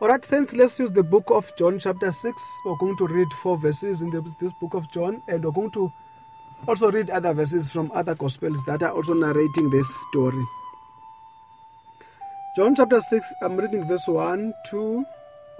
All 0.00 0.08
right, 0.08 0.24
saints, 0.24 0.52
let's 0.52 0.78
use 0.78 0.92
the 0.92 1.02
book 1.02 1.24
of 1.30 1.50
John, 1.56 1.78
chapter 1.78 2.12
6. 2.12 2.42
We're 2.66 2.76
going 2.76 2.96
to 2.98 3.06
read 3.06 3.28
four 3.42 3.56
verses 3.56 4.02
in 4.02 4.10
the, 4.10 4.20
this 4.40 4.52
book 4.60 4.74
of 4.74 4.90
John, 4.92 5.22
and 5.28 5.44
we're 5.44 5.52
going 5.52 5.70
to 5.70 5.90
also 6.66 6.90
read 6.90 7.10
other 7.10 7.32
verses 7.32 7.70
from 7.70 7.90
other 7.94 8.14
gospels 8.14 8.62
that 8.66 8.82
are 8.82 8.90
also 8.90 9.14
narrating 9.14 9.70
this 9.70 9.88
story. 10.10 10.44
John 12.56 12.74
chapter 12.74 13.00
6, 13.00 13.34
I'm 13.42 13.56
reading 13.56 13.84
verse 13.84 14.06
1, 14.06 14.52
2, 14.66 15.04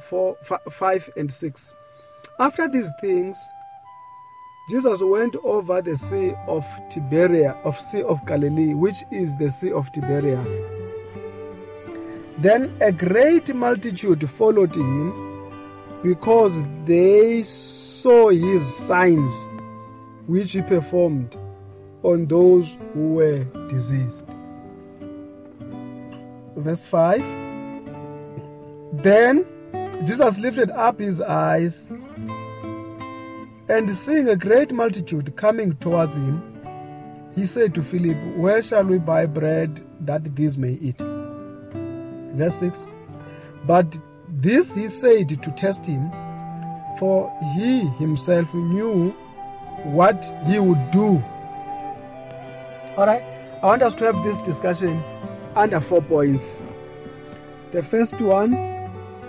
4, 0.03 0.37
5, 0.71 1.11
and 1.17 1.33
6. 1.33 1.73
After 2.39 2.69
these 2.69 2.91
things, 3.01 3.39
Jesus 4.67 5.03
went 5.03 5.37
over 5.45 5.83
the 5.83 5.95
sea 5.95 6.33
of 6.49 6.65
Tiberia, 6.89 7.55
of 7.65 7.79
Sea 7.79 8.03
of 8.03 8.25
Galilee, 8.25 8.73
which 8.73 9.05
is 9.11 9.37
the 9.37 9.51
Sea 9.51 9.73
of 9.73 9.93
Tiberias. 9.93 10.51
Then 12.39 12.75
a 12.81 12.91
great 12.91 13.55
multitude 13.55 14.29
followed 14.29 14.75
him 14.75 15.51
because 16.03 16.59
they 16.87 17.43
saw 17.43 18.31
his 18.31 18.75
signs 18.75 19.33
which 20.27 20.53
he 20.53 20.63
performed 20.63 21.37
on 22.03 22.27
those 22.27 22.79
who 22.95 23.15
were 23.15 23.45
diseased. 23.69 24.27
Verse 26.57 26.87
5 26.87 27.21
Then 28.95 29.45
Jesus 30.05 30.39
lifted 30.39 30.71
up 30.71 30.99
his 30.99 31.21
eyes 31.21 31.85
and 33.69 33.91
seeing 33.91 34.29
a 34.29 34.37
great 34.37 34.73
multitude 34.73 35.35
coming 35.37 35.75
towards 35.77 36.15
him, 36.15 36.43
he 37.35 37.47
said 37.47 37.75
to 37.75 37.83
Philip, 37.83 38.17
Where 38.37 38.63
shall 38.63 38.85
we 38.85 38.99
buy 38.99 39.27
bread 39.27 39.85
that 40.01 40.37
these 40.37 40.59
may 40.59 40.73
eat? 40.73 40.99
Verse 40.99 42.57
6 42.57 42.87
But 43.67 43.99
this 44.29 44.73
he 44.73 44.89
said 44.89 45.29
to 45.29 45.51
test 45.53 45.87
him, 45.87 46.11
for 46.99 47.33
he 47.57 47.81
himself 47.99 48.53
knew 48.55 49.11
what 49.85 50.33
he 50.47 50.59
would 50.59 50.91
do. 50.91 51.23
All 52.97 53.07
right, 53.07 53.23
I 53.63 53.67
want 53.67 53.83
us 53.83 53.95
to 53.95 54.05
have 54.05 54.23
this 54.25 54.41
discussion 54.43 55.03
under 55.57 55.81
four 55.81 56.03
points. 56.03 56.57
The 57.73 57.83
first 57.83 58.21
one, 58.21 58.53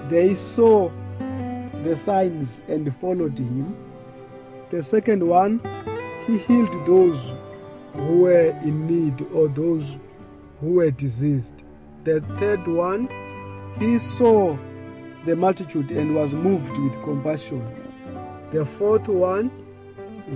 they 0.09 0.35
saw 0.35 0.91
the 1.83 1.95
signs 1.95 2.61
and 2.67 2.95
followed 2.97 3.37
him. 3.37 3.84
The 4.75 4.83
second 4.83 5.25
one, 5.25 5.61
he 6.27 6.37
healed 6.37 6.85
those 6.85 7.31
who 7.93 8.23
were 8.23 8.49
in 8.61 8.85
need 8.85 9.25
or 9.33 9.47
those 9.47 9.95
who 10.59 10.73
were 10.73 10.91
diseased. 10.91 11.53
The 12.03 12.19
third 12.39 12.67
one, 12.67 13.07
he 13.79 13.97
saw 13.97 14.57
the 15.25 15.33
multitude 15.37 15.91
and 15.91 16.13
was 16.13 16.33
moved 16.33 16.69
with 16.77 16.91
compassion. 17.05 17.65
The 18.51 18.65
fourth 18.65 19.07
one, 19.07 19.49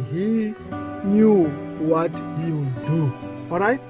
he 0.09 0.55
knew 1.03 1.49
what 1.79 2.11
he 2.39 2.53
would 2.53 2.75
do. 2.87 3.13
All 3.51 3.59
right? 3.59 3.81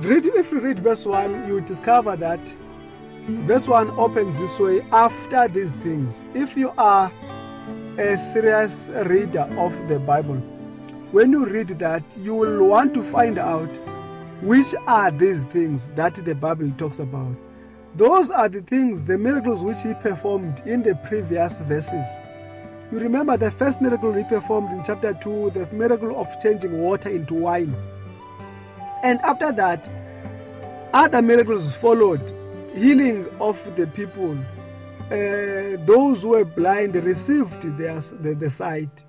Read, 0.00 0.26
if 0.26 0.52
you 0.52 0.60
read 0.60 0.80
verse 0.80 1.06
1, 1.06 1.48
you 1.48 1.62
discover 1.62 2.14
that 2.14 2.40
verse 3.26 3.66
1 3.66 3.88
opens 3.92 4.38
this 4.38 4.60
way 4.60 4.82
after 4.92 5.48
these 5.48 5.72
things. 5.82 6.20
If 6.34 6.58
you 6.58 6.74
are 6.76 7.10
a 8.00 8.16
serious 8.16 8.88
reader 9.04 9.46
of 9.58 9.76
the 9.86 9.98
Bible, 9.98 10.36
when 11.12 11.32
you 11.32 11.44
read 11.44 11.68
that, 11.80 12.02
you 12.16 12.34
will 12.34 12.64
want 12.64 12.94
to 12.94 13.04
find 13.04 13.36
out 13.36 13.68
which 14.40 14.74
are 14.86 15.10
these 15.10 15.42
things 15.44 15.86
that 15.96 16.14
the 16.14 16.34
Bible 16.34 16.72
talks 16.78 16.98
about. 16.98 17.36
Those 17.96 18.30
are 18.30 18.48
the 18.48 18.62
things, 18.62 19.04
the 19.04 19.18
miracles 19.18 19.62
which 19.62 19.82
he 19.82 19.92
performed 19.92 20.62
in 20.64 20.82
the 20.82 20.94
previous 21.08 21.60
verses. 21.60 22.06
You 22.90 23.00
remember 23.00 23.36
the 23.36 23.50
first 23.50 23.82
miracle 23.82 24.14
he 24.14 24.24
performed 24.24 24.70
in 24.70 24.82
chapter 24.82 25.12
2, 25.12 25.50
the 25.50 25.66
miracle 25.66 26.18
of 26.18 26.26
changing 26.42 26.80
water 26.80 27.10
into 27.10 27.34
wine. 27.34 27.76
And 29.04 29.20
after 29.20 29.52
that, 29.52 29.86
other 30.94 31.20
miracles 31.20 31.76
followed 31.76 32.22
healing 32.74 33.26
of 33.40 33.60
the 33.76 33.86
people. 33.88 34.38
Uh, 35.10 35.76
those 35.86 36.22
who 36.22 36.30
were 36.30 36.44
blind 36.44 36.94
received 36.94 37.62
their, 37.76 37.98
the, 37.98 38.36
the 38.38 38.48
sight. 38.48 39.04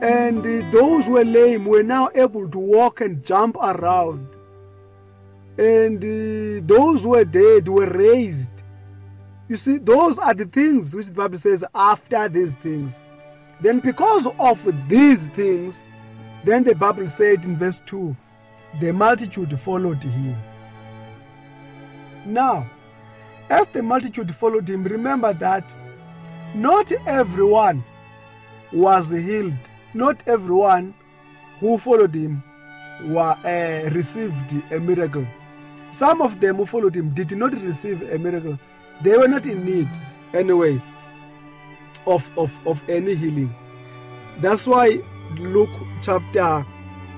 And 0.00 0.38
uh, 0.38 0.70
those 0.70 1.06
who 1.06 1.12
were 1.12 1.24
lame 1.24 1.66
were 1.66 1.82
now 1.82 2.08
able 2.14 2.48
to 2.48 2.58
walk 2.58 3.02
and 3.02 3.22
jump 3.24 3.56
around. 3.56 4.28
And 5.58 5.98
uh, 5.98 6.64
those 6.66 7.02
who 7.02 7.10
were 7.10 7.24
dead 7.24 7.68
were 7.68 7.90
raised. 7.90 8.52
You 9.48 9.56
see, 9.56 9.78
those 9.78 10.18
are 10.18 10.34
the 10.34 10.46
things 10.46 10.94
which 10.94 11.06
the 11.06 11.12
Bible 11.12 11.38
says 11.38 11.64
after 11.74 12.28
these 12.28 12.54
things. 12.54 12.96
Then, 13.60 13.80
because 13.80 14.26
of 14.38 14.88
these 14.88 15.26
things, 15.28 15.82
then 16.44 16.64
the 16.64 16.74
Bible 16.74 17.08
said 17.08 17.44
in 17.44 17.56
verse 17.56 17.82
2 17.86 18.16
the 18.80 18.92
multitude 18.92 19.58
followed 19.60 20.02
him. 20.02 20.36
Now, 22.24 22.66
as 23.50 23.66
the 23.68 23.82
multitude 23.82 24.34
followed 24.34 24.68
him, 24.68 24.84
remember 24.84 25.32
that 25.34 25.74
not 26.54 26.92
everyone 27.06 27.82
was 28.72 29.10
healed, 29.10 29.54
not 29.94 30.16
everyone 30.26 30.94
who 31.60 31.78
followed 31.78 32.14
him 32.14 32.42
were, 33.04 33.36
uh, 33.44 33.90
received 33.90 34.72
a 34.72 34.78
miracle. 34.78 35.26
Some 35.92 36.20
of 36.20 36.40
them 36.40 36.56
who 36.56 36.66
followed 36.66 36.94
him 36.94 37.10
did 37.10 37.36
not 37.36 37.52
receive 37.52 38.02
a 38.02 38.18
miracle. 38.18 38.58
They 39.02 39.16
were 39.16 39.28
not 39.28 39.46
in 39.46 39.64
need, 39.64 39.88
anyway, 40.34 40.80
of, 42.06 42.28
of, 42.38 42.52
of 42.66 42.80
any 42.88 43.14
healing. 43.14 43.54
That's 44.40 44.66
why 44.66 45.00
Luke 45.38 45.70
chapter 46.02 46.64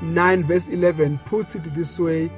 9, 0.02 0.44
verse 0.44 0.68
11 0.68 1.18
puts 1.26 1.54
it 1.54 1.74
this 1.74 1.98
way 1.98 2.30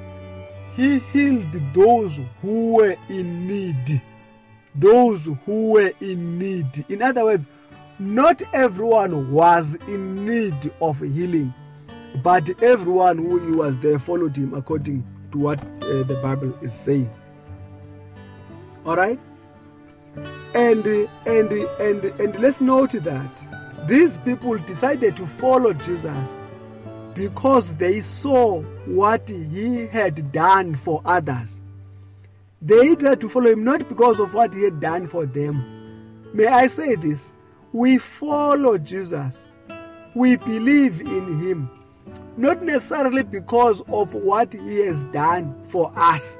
He 0.75 0.99
healed 0.99 1.51
those 1.73 2.19
who 2.41 2.73
were 2.73 2.95
in 3.09 3.47
need. 3.47 4.01
Those 4.75 5.29
who 5.45 5.71
were 5.71 5.93
in 6.01 6.39
need. 6.39 6.85
In 6.89 7.01
other 7.01 7.25
words, 7.25 7.45
not 7.99 8.41
everyone 8.53 9.31
was 9.31 9.75
in 9.87 10.25
need 10.25 10.71
of 10.81 10.99
healing, 10.99 11.53
but 12.23 12.61
everyone 12.63 13.19
who 13.19 13.57
was 13.57 13.77
there 13.79 13.99
followed 13.99 14.35
him 14.35 14.55
according 14.55 15.05
to 15.31 15.37
what 15.37 15.59
uh, 15.59 16.03
the 16.03 16.19
Bible 16.23 16.57
is 16.61 16.73
saying. 16.73 17.09
All 18.85 18.95
right? 18.95 19.19
And 20.55 20.85
and 20.85 21.51
and 21.51 22.03
and 22.03 22.39
let's 22.39 22.61
note 22.61 22.91
that 22.91 23.87
these 23.87 24.17
people 24.19 24.57
decided 24.59 25.15
to 25.17 25.25
follow 25.25 25.73
Jesus 25.73 26.35
because 27.15 27.73
they 27.75 28.01
saw 28.01 28.61
what 28.85 29.27
he 29.29 29.87
had 29.87 30.31
done 30.31 30.75
for 30.75 31.01
others. 31.05 31.59
They 32.61 32.95
tried 32.95 33.21
to 33.21 33.29
follow 33.29 33.51
him 33.51 33.63
not 33.63 33.87
because 33.89 34.19
of 34.19 34.33
what 34.33 34.53
he 34.53 34.63
had 34.63 34.79
done 34.79 35.07
for 35.07 35.25
them. 35.25 36.31
May 36.33 36.47
I 36.47 36.67
say 36.67 36.95
this? 36.95 37.35
We 37.71 37.97
follow 37.97 38.77
Jesus. 38.77 39.49
We 40.15 40.37
believe 40.37 41.01
in 41.01 41.39
him. 41.39 41.69
Not 42.37 42.63
necessarily 42.63 43.23
because 43.23 43.81
of 43.81 44.13
what 44.13 44.53
he 44.53 44.77
has 44.85 45.05
done 45.05 45.55
for 45.67 45.91
us. 45.95 46.37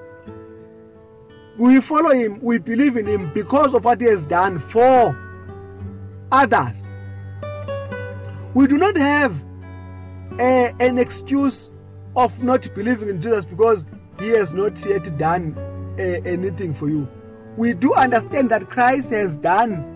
We 1.58 1.82
follow 1.82 2.12
him, 2.12 2.40
we 2.42 2.58
believe 2.58 2.98
in 2.98 3.06
him 3.06 3.32
because 3.34 3.74
of 3.74 3.86
what 3.86 4.02
he 4.02 4.08
has 4.08 4.26
done 4.26 4.58
for 4.58 5.16
others. 6.32 6.88
We 8.56 8.68
do 8.68 8.78
not 8.78 8.96
have 8.98 9.36
a, 10.40 10.74
an 10.80 10.98
excuse 10.98 11.70
of 12.16 12.44
not 12.44 12.68
believing 12.76 13.10
in 13.10 13.22
Jesus 13.22 13.46
because 13.46 13.86
he 14.20 14.30
has 14.30 14.54
not 14.54 14.84
yet 14.86 15.18
done 15.18 15.56
uh, 15.98 16.02
anything 16.02 16.74
for 16.74 16.90
you. 16.90 17.08
We 17.58 17.74
do 17.74 17.94
understand 17.94 18.50
that 18.52 18.70
Christ 18.70 19.10
has 19.12 19.38
done 19.38 19.90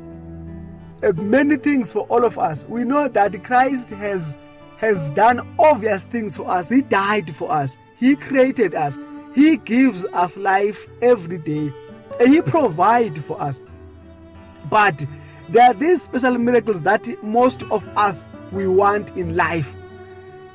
uh, 1.03 1.11
many 1.13 1.57
things 1.57 1.91
for 1.91 2.01
all 2.07 2.23
of 2.23 2.37
us. 2.39 2.65
We 2.67 2.83
know 2.83 3.07
that 3.07 3.43
Christ 3.43 3.89
has 3.89 4.37
has 4.77 5.09
done 5.11 5.55
obvious 5.57 6.05
things 6.05 6.35
for 6.35 6.49
us. 6.49 6.69
He 6.69 6.81
died 6.81 7.35
for 7.35 7.51
us. 7.51 7.77
He 7.97 8.15
created 8.15 8.75
us. 8.75 8.97
He 9.33 9.57
gives 9.57 10.05
us 10.05 10.37
life 10.37 10.85
every 11.01 11.39
day. 11.39 11.73
And 12.19 12.29
he 12.33 12.41
provides 12.41 13.19
for 13.25 13.41
us. 13.41 13.63
But 14.69 15.03
there 15.49 15.71
are 15.71 15.73
these 15.73 16.03
special 16.03 16.37
miracles 16.37 16.83
that 16.83 17.07
most 17.23 17.63
of 17.63 17.87
us 17.97 18.27
we 18.51 18.67
want 18.67 19.15
in 19.17 19.35
life. 19.35 19.73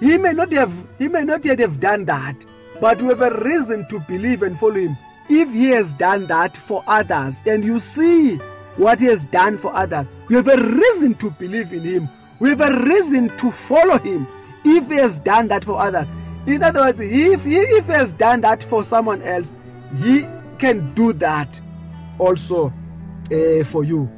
He 0.02 0.18
may 0.18 0.32
not 0.32 0.52
have 0.52 0.72
he 0.98 1.06
may 1.06 1.22
not 1.22 1.44
yet 1.44 1.60
have 1.60 1.78
done 1.78 2.04
that 2.04 2.34
but 2.80 3.00
we 3.00 3.08
have 3.08 3.20
a 3.20 3.30
reason 3.44 3.86
to 3.88 4.00
believe 4.00 4.42
and 4.42 4.58
follow 4.58 4.74
him. 4.74 4.96
If 5.28 5.52
he 5.52 5.68
has 5.68 5.92
done 5.92 6.26
that 6.26 6.56
for 6.56 6.82
others 6.88 7.40
and 7.46 7.64
you 7.64 7.78
see 7.78 8.36
what 8.76 8.98
he 8.98 9.06
has 9.06 9.22
done 9.24 9.56
for 9.58 9.72
others 9.72 10.06
we 10.28 10.34
have 10.34 10.48
a 10.48 10.56
reason 10.56 11.14
to 11.16 11.30
believe 11.30 11.72
in 11.72 11.82
him. 11.82 12.08
We 12.40 12.48
have 12.50 12.62
a 12.62 12.82
reason 12.84 13.28
to 13.38 13.52
follow 13.52 13.98
him 13.98 14.26
if 14.64 14.88
he 14.88 14.96
has 14.96 15.20
done 15.20 15.46
that 15.48 15.64
for 15.64 15.78
others. 15.78 16.08
In 16.48 16.64
other 16.64 16.80
words 16.80 16.98
if 16.98 17.44
he, 17.44 17.58
if 17.58 17.86
he 17.86 17.92
has 17.92 18.12
done 18.12 18.40
that 18.40 18.64
for 18.64 18.82
someone 18.82 19.22
else 19.22 19.52
he 20.00 20.26
can 20.58 20.92
do 20.94 21.12
that 21.12 21.60
also 22.18 22.72
uh, 23.30 23.62
for 23.64 23.84
you. 23.84 24.10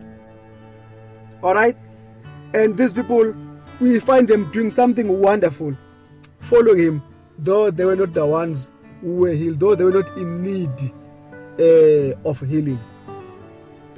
All 1.42 1.54
right? 1.54 1.76
And 2.54 2.74
these 2.74 2.94
people 2.94 3.34
we 3.80 3.98
find 4.00 4.28
them 4.28 4.50
doing 4.52 4.70
something 4.70 5.20
wonderful. 5.20 5.76
Following 6.40 6.78
him 6.78 7.02
though 7.38 7.70
they 7.70 7.84
were 7.84 7.96
not 7.96 8.12
the 8.12 8.24
ones 8.24 8.70
who 9.00 9.16
were 9.16 9.32
healed 9.32 9.60
though 9.60 9.74
they 9.74 9.84
were 9.84 10.02
not 10.02 10.16
in 10.16 10.42
need 10.42 10.92
uh, 11.58 12.28
of 12.28 12.40
healing. 12.40 12.78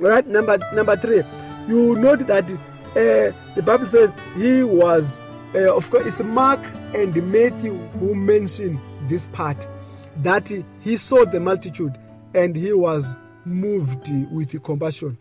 All 0.00 0.08
right 0.08 0.26
number 0.26 0.58
number 0.74 0.96
three 0.96 1.22
you 1.68 1.96
note 1.96 2.26
that 2.26 2.50
uh, 2.52 3.32
the 3.54 3.62
bible 3.64 3.88
says 3.88 4.14
he 4.36 4.62
was 4.62 5.18
uh, 5.54 5.74
of 5.74 5.90
course 5.90 6.06
it's 6.06 6.20
mark 6.20 6.60
and 6.94 7.14
matthew 7.32 7.74
who 7.98 8.14
mention 8.14 8.80
this 9.08 9.26
part 9.28 9.66
that 10.22 10.48
he, 10.48 10.64
he 10.80 10.96
saw 10.96 11.24
the 11.24 11.40
multitude 11.40 11.98
and 12.34 12.54
he 12.54 12.72
was 12.72 13.16
moved 13.44 14.08
with 14.30 14.62
compassion. 14.62 15.16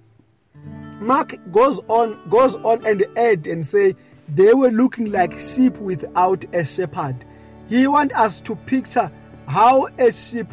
Mark 0.99 1.35
goes 1.51 1.79
on 1.87 2.17
goes 2.29 2.55
on 2.55 2.85
and 2.85 3.05
add 3.17 3.47
and 3.47 3.65
say 3.65 3.95
they 4.29 4.53
were 4.53 4.71
looking 4.71 5.11
like 5.11 5.37
sheep 5.39 5.77
without 5.77 6.45
a 6.53 6.65
shepherd. 6.65 7.25
He 7.67 7.87
want 7.87 8.13
us 8.13 8.41
to 8.41 8.55
picture 8.55 9.11
how 9.47 9.87
a 9.97 10.11
sheep 10.11 10.47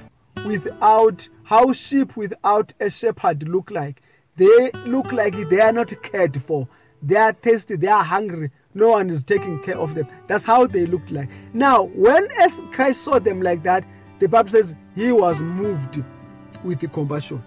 without 0.47 1.29
how 1.45 1.73
sheep 1.73 2.17
without 2.17 2.73
a 2.81 2.91
shepherd 2.91 3.49
look 3.49 3.71
like. 3.71 4.03
They 4.37 4.71
look 4.87 5.13
like 5.13 5.35
they 5.51 5.61
are 5.61 5.73
not 5.73 5.93
cared 6.03 6.41
for. 6.43 6.69
They 7.03 7.17
are 7.17 7.33
thirsty 7.33 7.77
they 7.77 7.89
are 7.89 8.05
hungry. 8.05 8.51
No 8.75 8.91
one 8.91 9.11
is 9.11 9.25
taking 9.25 9.61
care 9.63 9.79
of 9.79 9.95
them. 9.95 10.07
That's 10.29 10.45
how 10.45 10.67
they 10.67 10.87
looked 10.87 11.11
like. 11.11 11.29
Now 11.53 11.85
when 11.85 12.29
as 12.41 12.57
christ 12.73 13.05
saw 13.05 13.19
them 13.19 13.43
like 13.43 13.63
that 13.65 13.85
the 14.21 14.29
bible 14.29 14.51
says 14.51 14.75
he 14.95 15.13
was 15.13 15.41
moved 15.41 16.03
with 16.63 16.81
the 16.81 16.89
compassion. 16.89 17.43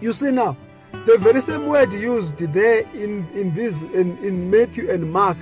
You 0.00 0.12
see 0.12 0.30
now 0.30 0.56
the 1.06 1.18
very 1.18 1.40
same 1.40 1.66
word 1.66 1.92
used 1.92 2.38
there 2.38 2.80
in 2.94 3.26
in 3.34 3.54
this 3.54 3.82
in, 3.82 4.16
in 4.18 4.50
matthew 4.50 4.90
and 4.90 5.10
mark 5.12 5.36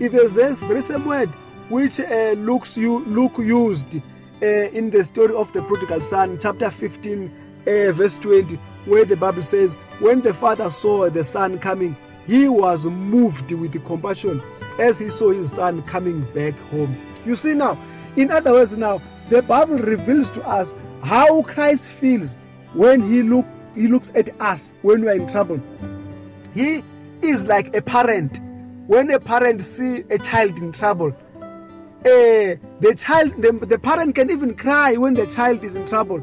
is 0.00 0.34
this 0.34 0.58
very 0.60 0.80
same 0.80 1.04
word 1.04 1.28
which 1.68 2.00
uh, 2.00 2.32
looks 2.38 2.76
you 2.76 3.00
look 3.00 3.36
used 3.38 3.96
uh, 3.96 4.46
in 4.46 4.90
the 4.90 5.04
story 5.04 5.34
of 5.34 5.52
the 5.52 5.62
prodigal 5.62 6.00
son 6.00 6.38
chapter 6.40 6.70
15 6.70 7.30
uh, 7.66 7.92
verse 7.92 8.16
20 8.18 8.56
where 8.86 9.04
the 9.04 9.16
bible 9.16 9.42
says 9.42 9.74
when 10.00 10.22
the 10.22 10.32
father 10.32 10.70
saw 10.70 11.08
the 11.10 11.22
son 11.22 11.58
coming 11.58 11.94
he 12.26 12.48
was 12.48 12.86
moved 12.86 13.50
with 13.52 13.84
compassion 13.84 14.42
as 14.78 14.98
he 14.98 15.10
saw 15.10 15.30
his 15.30 15.52
son 15.52 15.82
coming 15.82 16.22
back 16.32 16.54
home. 16.70 16.96
You 17.26 17.36
see 17.36 17.52
now 17.54 17.76
in 18.16 18.30
other 18.30 18.52
words 18.52 18.76
now 18.76 19.02
the 19.28 19.42
bible 19.42 19.76
reveals 19.76 20.30
to 20.30 20.42
us 20.46 20.74
how 21.02 21.42
christ 21.42 21.88
feels 21.88 22.38
when 22.74 23.02
he 23.02 23.22
look 23.22 23.46
he 23.74 23.88
looks 23.88 24.12
at 24.14 24.30
us 24.40 24.72
when 24.82 25.02
we 25.02 25.08
are 25.08 25.16
in 25.16 25.26
trouble. 25.26 25.60
He 26.54 26.82
is 27.22 27.46
like 27.46 27.74
a 27.74 27.82
parent. 27.82 28.40
When 28.86 29.10
a 29.10 29.20
parent 29.20 29.62
see 29.62 30.04
a 30.10 30.18
child 30.18 30.56
in 30.58 30.72
trouble 30.72 31.16
uh, 32.04 32.56
the 32.80 32.94
child 32.98 33.40
the, 33.40 33.52
the 33.66 33.78
parent 33.78 34.14
can 34.14 34.28
even 34.30 34.54
cry 34.56 34.96
when 34.96 35.14
the 35.14 35.26
child 35.26 35.62
is 35.62 35.76
in 35.76 35.86
trouble. 35.86 36.22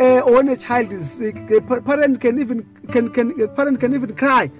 Uh, 0.00 0.20
or 0.20 0.34
when 0.34 0.48
a 0.48 0.56
child 0.56 0.92
is 0.92 1.10
sick 1.10 1.46
the 1.46 1.60
parent 1.84 2.20
can 2.20 2.40
even 2.40 2.64
can 2.90 3.08
can 3.10 3.40
a 3.40 3.46
parent 3.48 3.78
can 3.78 3.94
even 3.94 4.14
cry. 4.16 4.50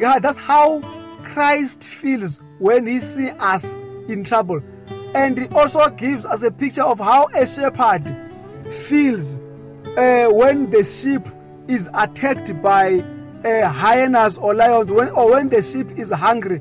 Yeah 0.00 0.18
that's 0.18 0.38
how 0.38 0.80
christ 1.22 1.84
feels 1.84 2.40
when 2.58 2.86
he 2.86 2.98
see 2.98 3.30
us 3.30 3.64
in 4.08 4.24
trouble. 4.24 4.60
And 5.14 5.38
it 5.38 5.54
also 5.54 5.88
gives 5.90 6.26
us 6.26 6.42
a 6.42 6.50
picture 6.50 6.82
of 6.82 6.98
how 6.98 7.28
a 7.28 7.46
shepherd 7.46 8.04
feels 8.88 9.38
uh, 9.96 10.26
when 10.26 10.70
the 10.70 10.82
sheep 10.82 11.22
is 11.68 11.88
attacked 11.94 12.60
by 12.62 13.00
uh, 13.44 13.68
hyenas 13.68 14.38
or 14.38 14.54
lions. 14.54 14.90
When, 14.90 15.10
or 15.10 15.32
when 15.32 15.48
the 15.48 15.62
sheep 15.62 15.90
is 15.98 16.10
hungry 16.10 16.60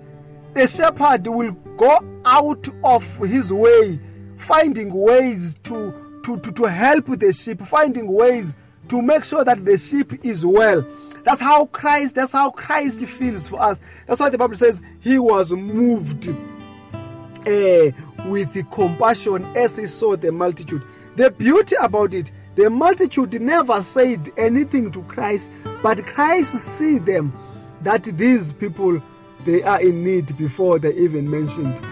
the 0.54 0.68
shepherd 0.68 1.26
will 1.28 1.52
go 1.78 2.22
out 2.26 2.68
of 2.84 3.18
his 3.18 3.52
way 3.52 4.00
finding 4.38 4.94
ways 4.94 5.56
to 5.64 6.22
to, 6.24 6.40
to, 6.40 6.52
to 6.54 6.64
help 6.64 7.06
the 7.20 7.34
sheep 7.34 7.62
finding 7.62 8.08
ways 8.08 8.56
to 8.88 9.02
make 9.02 9.26
sure 9.26 9.44
that 9.44 9.66
the 9.66 9.78
sheep 9.78 10.24
is 10.24 10.46
well. 10.46 10.86
That's 11.26 11.42
how 11.42 11.66
christ 11.68 12.16
that's 12.16 12.34
how 12.34 12.52
christ 12.52 13.00
feels 13.06 13.48
for 13.50 13.62
us. 13.62 13.82
That's 14.08 14.20
why 14.20 14.30
the 14.30 14.38
bible 14.38 14.56
says 14.56 14.82
he 15.00 15.18
was 15.18 15.52
moved 15.52 16.30
uh, 16.30 17.92
with 18.28 18.54
the 18.54 18.66
compassion 18.72 19.46
as 19.56 19.76
he 19.76 19.88
saw 19.88 20.16
the 20.16 20.32
multitude. 20.32 20.84
The 21.16 21.32
beauty 21.32 21.76
about 21.80 22.14
it 22.14 22.32
the 22.56 22.70
multitude 22.70 23.42
never 23.42 23.82
said 23.82 24.30
anything 24.38 24.92
to 24.92 25.02
christ 25.04 25.52
but 25.82 26.06
christ 26.06 26.56
see 26.56 26.98
them 27.00 27.34
that 27.82 28.04
these 28.04 28.54
people 28.54 29.02
they 29.46 29.62
are 29.64 29.82
in 29.82 30.04
need 30.04 30.38
before 30.38 30.80
they 30.80 30.94
even 30.94 31.30
mentioned 31.30 31.86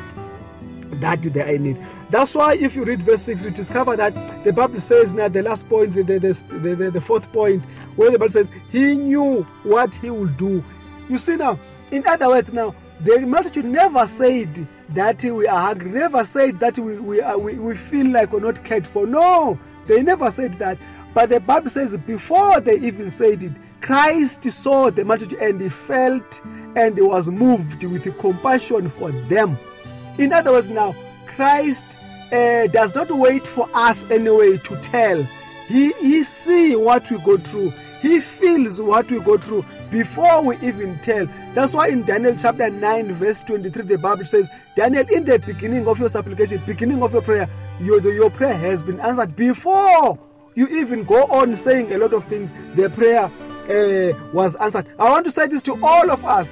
that 1.01 1.22
they 1.22 1.41
are 1.41 1.55
in 1.55 1.64
need. 1.64 1.78
That's 2.09 2.34
why 2.36 2.55
if 2.55 2.76
you 2.76 2.84
read 2.84 3.01
verse 3.03 3.24
6 3.24 3.45
you 3.45 3.51
discover 3.51 3.95
that 3.97 4.43
the 4.43 4.53
bible 4.53 4.80
says 4.80 5.14
now 5.14 5.28
the 5.28 5.41
last 5.41 5.68
point 5.68 5.93
the, 5.93 6.03
the, 6.03 6.20
the, 6.20 6.76
the, 6.76 6.91
the 6.91 7.01
fourth 7.01 7.32
point 7.32 7.64
where 7.95 8.12
the 8.12 8.20
bible 8.20 8.32
says 8.32 8.49
he 8.72 8.95
knew 8.95 9.43
what 9.64 9.95
he 9.95 10.09
will 10.09 10.28
do. 10.28 10.64
You 11.09 11.18
see 11.18 11.36
now 11.36 11.59
in 11.91 12.07
other 12.07 12.28
words 12.28 12.53
now 12.53 12.76
the 13.01 13.20
multitude 13.22 13.66
never 13.66 14.05
said 14.07 14.68
that 14.89 15.24
we 15.24 15.47
are 15.47 15.59
hungry 15.59 15.91
never 15.91 16.24
said 16.24 16.59
that 16.59 16.78
we, 16.78 16.97
we, 16.97 17.22
are, 17.22 17.38
we, 17.38 17.55
we 17.55 17.76
feel 17.76 18.07
like 18.07 18.32
we're 18.32 18.39
not 18.39 18.64
cared 18.64 18.86
for. 18.86 19.07
No. 19.07 19.59
They 19.88 20.01
never 20.01 20.32
said 20.32 20.57
that. 20.59 20.77
But 21.13 21.29
the 21.29 21.39
bible 21.39 21.69
says 21.69 21.95
before 21.97 22.61
they 22.61 22.77
even 22.77 23.09
said 23.09 23.43
it 23.43 23.51
christ 23.82 24.49
saw 24.51 24.89
the 24.91 25.03
multitude 25.03 25.39
and 25.39 25.59
he 25.59 25.67
felt 25.69 26.41
and 26.75 26.95
he 26.95 27.01
was 27.01 27.29
moved 27.29 27.84
with 27.84 28.17
compassion 28.19 28.89
for 28.89 29.11
them. 29.11 29.57
In 30.17 30.32
other 30.34 30.51
words 30.51 30.69
now 30.69 30.95
christ 31.36 31.86
uh, 32.32 32.67
does 32.67 32.95
not 32.95 33.11
wait 33.11 33.45
for 33.45 33.67
us 33.73 34.03
anyway 34.09 34.57
to 34.57 34.77
tell. 34.82 35.21
He 35.67 35.91
he 35.93 36.23
see 36.23 36.75
what 36.75 37.09
we 37.11 37.17
go 37.19 37.38
through. 37.38 37.73
He 38.01 38.19
feels 38.19 38.82
what 38.82 39.11
we 39.11 39.19
go 39.19 39.38
through. 39.38 39.65
Before 39.91 40.41
we 40.43 40.57
even 40.57 40.97
tell 40.99 41.27
that's 41.53 41.73
why 41.73 41.87
in 41.87 42.03
daniel 42.03 42.35
chapter 42.39 42.69
9 42.69 43.13
verse 43.13 43.43
23 43.43 43.83
the 43.83 43.97
bible 43.97 44.25
says 44.25 44.49
daniel 44.75 45.05
in 45.09 45.25
the 45.25 45.37
beginning 45.39 45.87
of 45.87 45.99
your 45.99 46.09
supplication 46.09 46.61
beginning 46.65 47.03
of 47.03 47.11
your 47.13 47.21
prayer 47.21 47.49
your, 47.79 48.01
your 48.13 48.29
prayer 48.29 48.57
has 48.57 48.81
been 48.81 48.99
answered 49.01 49.35
before 49.35 50.17
you 50.55 50.67
even 50.67 51.03
go 51.03 51.25
on 51.25 51.55
saying 51.55 51.93
a 51.93 51.97
lot 51.97 52.13
of 52.13 52.25
things. 52.25 52.53
The 52.75 52.89
prayer 52.89 53.25
uh, 53.25 54.31
was 54.33 54.55
answered. 54.57 54.87
I 54.99 55.09
want 55.09 55.25
to 55.25 55.31
say 55.31 55.47
this 55.47 55.61
to 55.63 55.83
all 55.83 56.11
of 56.11 56.25
us. 56.25 56.49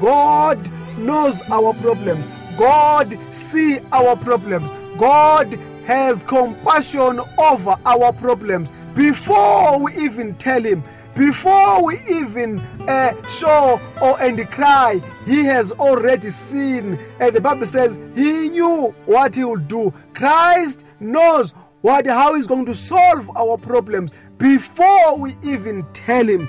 God 0.00 0.70
knows 0.96 1.40
our 1.42 1.74
problems. 1.74 2.28
God 2.56 3.18
see 3.32 3.80
our 3.92 4.16
problems. 4.16 4.70
God 4.98 5.54
has 5.86 6.22
compassion 6.22 7.20
over 7.38 7.76
our 7.84 8.12
problems. 8.12 8.70
Before 8.94 9.78
we 9.78 9.96
even 9.96 10.34
tell 10.36 10.62
him 10.62 10.84
before 11.16 11.84
we 11.84 12.00
even 12.08 12.58
uh, 12.90 13.22
show 13.28 13.80
or 14.02 14.20
and 14.20 14.50
cry. 14.50 15.00
He 15.24 15.44
has 15.44 15.72
already 15.72 16.30
seen. 16.30 16.98
And 17.20 17.34
the 17.34 17.40
bible 17.40 17.66
says 17.66 17.98
he 18.14 18.48
knew 18.48 18.94
what 19.06 19.34
he 19.34 19.44
would 19.44 19.68
do. 19.68 19.94
Christ 20.14 20.84
knows 20.98 21.52
what 21.82 22.06
how 22.06 22.34
he's 22.34 22.46
going 22.46 22.66
to 22.66 22.74
solve 22.74 23.30
our 23.36 23.56
problems. 23.56 24.12
Before 24.38 25.16
we 25.16 25.36
even 25.42 25.86
tell 25.92 26.28
him 26.28 26.48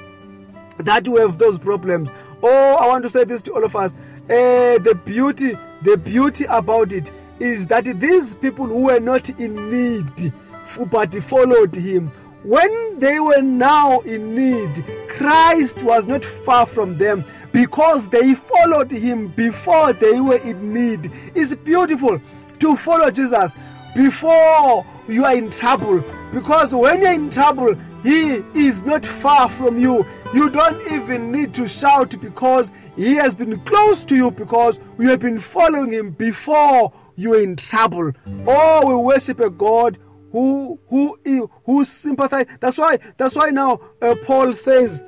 that 0.80 1.08
we 1.08 1.20
have 1.20 1.38
those 1.38 1.58
problems. 1.60 2.10
Oh 2.44 2.76
i 2.76 2.88
want 2.88 3.04
to 3.04 3.10
say 3.10 3.24
this 3.24 3.42
to 3.44 3.54
all 3.54 3.64
of 3.64 3.76
us. 3.76 3.96
Uh, 4.24 4.80
the 4.80 5.00
beauty 5.06 5.56
the 5.84 5.98
beauty 5.98 6.46
about 6.46 6.92
it 6.92 7.12
is 7.40 7.68
that 7.68 7.86
these 8.00 8.36
people 8.36 8.66
who 8.66 8.84
were 8.84 9.00
not 9.00 9.30
in 9.30 9.54
need 9.72 10.34
but 10.90 11.14
followed 11.24 11.76
him 11.76 12.12
when 12.44 13.00
they 13.00 13.20
were 13.20 13.42
now 13.42 14.00
in 14.02 14.36
need 14.36 14.86
christ 15.10 15.82
was 15.84 16.08
not 16.08 16.24
far 16.24 16.66
from 16.66 16.98
them 16.98 17.24
because 17.52 18.08
they 18.10 18.34
followed 18.34 18.92
him 18.92 19.28
before 19.30 19.94
they 19.94 20.20
were 20.20 20.38
in 20.38 20.74
need 20.74 21.12
it's 21.36 21.54
beautiful 21.56 22.20
to 22.60 22.76
follow 22.76 23.12
jesus 23.12 23.54
before 23.96 24.86
you 25.08 25.26
are 25.26 25.36
in 25.36 25.52
trouble 25.52 26.04
because 26.34 26.74
when 26.74 27.02
you're 27.02 27.12
in 27.12 27.30
trouble 27.30 27.76
he 28.04 28.44
is 28.56 28.84
not 28.84 29.06
far 29.06 29.50
from 29.50 29.78
you 29.78 30.06
you 30.34 30.50
don't 30.50 30.82
even 30.92 31.32
need 31.32 31.54
to 31.54 31.68
shout 31.68 32.16
because 32.22 32.72
he 32.96 33.16
has 33.16 33.36
been 33.36 33.60
close 33.62 34.04
to 34.06 34.16
you 34.16 34.32
because 34.32 34.80
you 34.98 35.10
have 35.10 35.20
been 35.20 35.40
following 35.40 35.92
him 35.92 36.12
before 36.12 36.94
you're 37.16 37.42
in 37.42 37.56
trouble. 37.56 38.12
Oh, 38.48 38.88
we 38.88 38.96
worship 38.96 39.40
a 39.40 39.50
God 39.50 39.98
who 40.32 40.80
who 40.88 41.50
who 41.66 41.86
sympathize. 41.86 42.48
That's 42.60 42.78
why 42.78 43.00
that's 43.18 43.36
why 43.36 43.50
now 43.50 43.82
uh, 44.02 44.16
Paul 44.26 44.54
says 44.54 45.02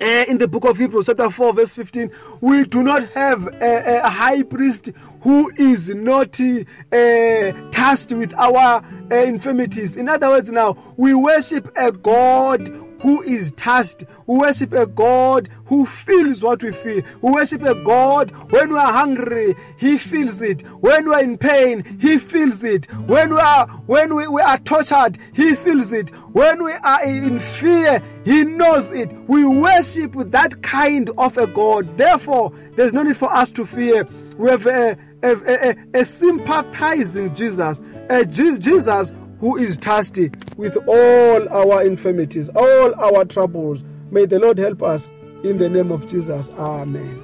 uh, 0.00 0.24
in 0.28 0.38
the 0.38 0.48
book 0.48 0.64
of 0.64 0.76
Hebrews, 0.76 1.06
chapter 1.06 1.30
4, 1.30 1.52
verse 1.54 1.74
15, 1.74 2.10
we 2.40 2.64
do 2.64 2.82
not 2.82 3.08
have 3.10 3.46
a, 3.46 4.00
a 4.02 4.08
high 4.08 4.42
priest 4.42 4.90
who 5.20 5.50
is 5.56 5.88
not 5.88 6.38
uh, 6.40 7.52
tasked 7.70 8.12
with 8.12 8.34
our 8.34 8.84
uh, 9.10 9.14
infirmities. 9.14 9.96
In 9.96 10.08
other 10.08 10.28
words, 10.28 10.50
now 10.50 10.76
we 10.96 11.14
worship 11.14 11.72
a 11.76 11.92
God 11.92 12.68
who 13.04 13.20
is 13.20 13.52
touched. 13.52 14.04
We 14.26 14.38
worship 14.38 14.72
a 14.72 14.86
God 14.86 15.50
who 15.66 15.84
feels 15.84 16.42
what 16.42 16.62
we 16.62 16.72
feel. 16.72 17.02
We 17.20 17.32
worship 17.32 17.62
a 17.62 17.74
God 17.84 18.30
when 18.50 18.72
we 18.72 18.78
are 18.78 18.92
hungry, 18.94 19.54
He 19.76 19.98
feels 19.98 20.40
it. 20.40 20.62
When 20.80 21.10
we 21.10 21.14
are 21.14 21.22
in 21.22 21.36
pain, 21.36 21.98
He 22.00 22.16
feels 22.16 22.64
it. 22.64 22.90
When 23.06 23.34
we 23.34 23.40
are 23.40 23.66
when 23.84 24.14
we, 24.14 24.26
we 24.26 24.40
are 24.40 24.56
tortured, 24.56 25.18
He 25.34 25.54
feels 25.54 25.92
it. 25.92 26.08
When 26.32 26.64
we 26.64 26.72
are 26.72 27.04
in 27.04 27.40
fear, 27.40 28.02
He 28.24 28.42
knows 28.42 28.90
it. 28.90 29.12
We 29.28 29.44
worship 29.44 30.14
that 30.16 30.62
kind 30.62 31.10
of 31.18 31.36
a 31.36 31.46
God. 31.46 31.98
Therefore, 31.98 32.54
there's 32.72 32.94
no 32.94 33.02
need 33.02 33.18
for 33.18 33.30
us 33.30 33.50
to 33.50 33.66
fear. 33.66 34.08
We 34.38 34.48
have 34.48 34.64
a, 34.64 34.96
a, 35.22 35.32
a, 35.68 36.00
a 36.00 36.04
sympathizing 36.06 37.34
Jesus, 37.34 37.82
a 38.08 38.24
Jesus 38.24 39.12
who 39.44 39.58
is 39.58 39.76
thirsty 39.76 40.30
with 40.56 40.74
all 40.88 41.48
our 41.50 41.84
infirmities, 41.84 42.48
all 42.56 42.94
our 42.94 43.26
troubles. 43.26 43.84
May 44.10 44.24
the 44.24 44.38
Lord 44.38 44.56
help 44.56 44.82
us 44.82 45.10
in 45.42 45.58
the 45.58 45.68
name 45.68 45.92
of 45.92 46.08
Jesus. 46.08 46.50
Amen. 46.58 47.22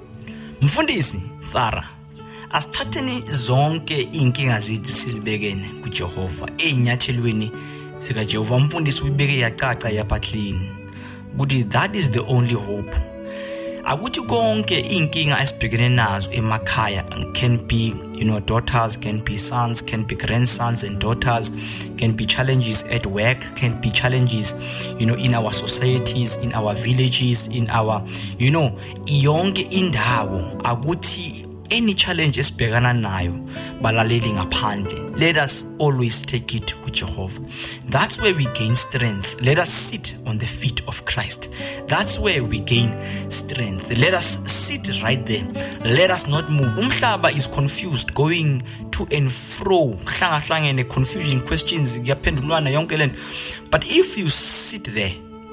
Mfundisi 0.60 1.20
Sara 1.40 1.88
asithatheni 2.50 3.22
zonke 3.26 4.00
inkinga 4.00 4.60
zethu 4.60 4.88
sizibekene 4.88 5.68
kuJehova 5.82 6.48
einyathelweni 6.58 7.52
sika 7.98 8.24
Jehova 8.24 8.58
mfundisi 8.58 9.02
uyibeke 9.02 9.38
yacaca 9.38 9.88
yaphatlini 9.88 10.70
ukuthi 11.34 11.64
that 11.64 11.96
is 11.96 12.10
the 12.10 12.20
only 12.20 12.54
hope 12.54 13.09
akuthi 13.90 14.20
konke 14.20 14.80
inkinga 14.80 15.40
esibhekene 15.42 15.88
nazo 15.88 16.30
emakhaya 16.30 17.02
can 17.34 17.58
be 17.66 17.92
you 18.14 18.24
know 18.24 18.38
daughters 18.38 18.96
can 18.96 19.18
be 19.24 19.36
sons 19.36 19.82
can 19.82 20.04
be 20.04 20.14
grandsons 20.14 20.84
and 20.84 21.00
daughters 21.00 21.50
can 21.96 22.12
be 22.12 22.24
challenges 22.24 22.84
at 22.84 23.04
work 23.06 23.40
can 23.56 23.80
be 23.80 23.90
challenges 23.90 24.54
you 25.00 25.06
know 25.06 25.14
in 25.14 25.34
our 25.34 25.52
societies 25.52 26.36
in 26.36 26.52
our 26.54 26.72
villages 26.76 27.48
in 27.48 27.68
our 27.70 28.00
you 28.38 28.50
know 28.52 28.70
yonke 29.06 29.62
indawo 29.62 30.40
akuthi 30.62 31.49
any 31.70 31.94
challenge 31.94 32.40
esibhekana 32.40 32.92
nayo 32.92 33.34
balaleli 33.82 34.30
ngaphandle. 34.30 35.16
Let 35.16 35.36
us 35.36 35.64
always 35.78 36.26
take 36.26 36.54
it 36.54 36.74
with 36.82 36.92
Jehovah. 36.92 37.40
That's 37.88 38.20
where 38.20 38.34
we 38.34 38.46
gain 38.54 38.74
strength. 38.74 39.40
Let 39.42 39.58
us 39.58 39.68
sit 39.68 40.16
on 40.26 40.38
the 40.38 40.46
feet 40.46 40.82
of 40.88 41.04
Christ. 41.04 41.48
That's 41.86 42.18
where 42.18 42.42
we 42.42 42.60
gain 42.60 42.90
strength. 43.30 43.96
Let 43.98 44.14
us 44.14 44.40
sit 44.50 45.02
right 45.02 45.24
there. 45.26 45.44
Let 45.84 46.10
us 46.10 46.26
not 46.26 46.50
move. 46.50 46.76
Umhlaba 46.76 47.34
is 47.36 47.46
confused 47.46 48.14
going 48.14 48.62
to 48.92 49.06
and 49.12 49.30
fro. 49.30 49.94
Hlanga 50.04 50.88
confusion 50.88 51.40
questions 51.40 51.98
kuyaphendulwana 51.98 52.70
yonke 52.70 52.98
lento. 52.98 53.16
But 53.70 53.84
if 53.90 54.16
you 54.18 54.28
sit 54.28 54.84
there 54.84 55.12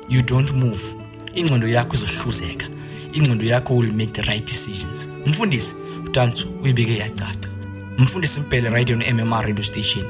you 0.09 0.22
don't 0.22 0.53
move. 0.53 0.95
Ingcondo 1.36 1.68
yakho 1.68 1.93
izohluzeka. 1.93 2.68
Ingcondo 3.13 3.45
yakho 3.45 3.78
will 3.78 3.91
make 3.91 4.13
the 4.13 4.22
right 4.24 4.45
decisions. 4.45 5.07
Mfundisi 5.26 5.87
utansu 6.18 6.47
uyibeke 6.63 6.97
yacaca 6.97 7.49
mfundisi 7.97 8.39
mpele 8.39 8.70
right 8.70 8.89
on 8.89 9.03
mmr 9.13 9.45
radio 9.45 9.63
station. 9.63 10.05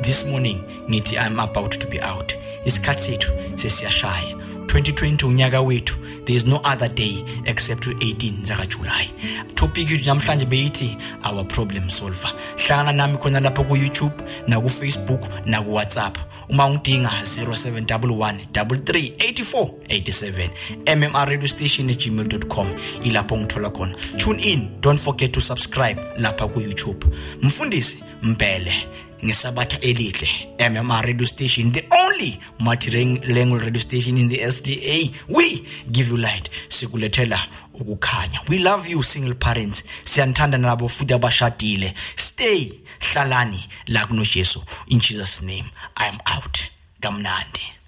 This 0.00 0.26
morning 0.26 0.58
ngithi 0.90 1.16
i'm 1.16 1.40
about 1.40 1.78
to 1.78 1.88
be 1.88 2.00
out. 2.00 2.34
Isikhathi 2.64 3.02
sethu 3.02 3.30
sesiyashaya. 3.54 4.34
2020 4.66 5.26
unyaka 5.26 5.60
wethu 5.60 5.96
there 6.30 6.36
is 6.36 6.46
no 6.46 6.60
other 6.62 6.86
day 6.88 7.24
except 7.44 7.88
18 7.88 8.44
zakajuly 8.44 9.10
topic 9.56 9.90
yethu 9.90 10.06
namhlanje 10.06 10.46
beyithi 10.46 10.96
our 11.24 11.44
problem 11.44 11.90
solver. 11.90 12.32
Hlangana 12.56 12.92
nami 12.92 13.16
khona 13.16 13.40
lapha 13.40 13.64
ku-youtube 13.64 14.14
nakufacebook 14.48 15.20
nakuwhatsapp 15.46 16.18
uma 16.48 16.66
ungidinga 16.66 17.10
0711 17.22 18.38
338487 18.52 20.50
mmr 20.96 21.28
radio 21.28 21.48
station 21.48 21.88
gmail.com 21.88 22.68
ilapho 23.04 23.36
ngithola 23.36 23.70
khona. 23.70 23.94
Tune 24.16 24.40
in 24.40 24.68
don't 24.80 25.00
forget 25.00 25.32
to 25.32 25.40
subscribe 25.40 26.00
lapha 26.18 26.48
ku-youtube 26.48 27.06
mfundisi 27.42 28.04
mpele 28.22 28.74
ngesabatha 29.24 29.80
elihle 29.80 30.28
mmr 30.70 31.02
radio 31.06 31.26
station 31.26 31.72
the 31.72 31.84
only 31.90 32.38
multilingual 32.58 33.60
radio 33.60 33.80
station 33.80 34.18
in 34.18 34.28
the 34.28 34.50
sda 34.50 35.10
we 35.28 35.62
give 35.90 36.10
you 36.10 36.16
light 36.16 36.50
sikulethela 36.68 37.46
ukukhanya. 37.74 38.40
We 38.48 38.58
love 38.58 38.88
you 38.90 39.02
single 39.02 39.34
parents. 39.34 39.84
Siyanithanda 40.04 40.58
nabo 40.58 40.88
futhi 40.88 41.14
abashadile. 41.14 41.94
Stay 42.16 42.72
hlalani 43.00 43.68
la 43.86 44.06
kunojesu 44.06 44.62
in 44.88 45.00
jesus 45.00 45.42
name 45.42 45.64
i 45.96 46.08
am 46.08 46.18
out. 46.36 46.70
Kamnandi. 47.00 47.79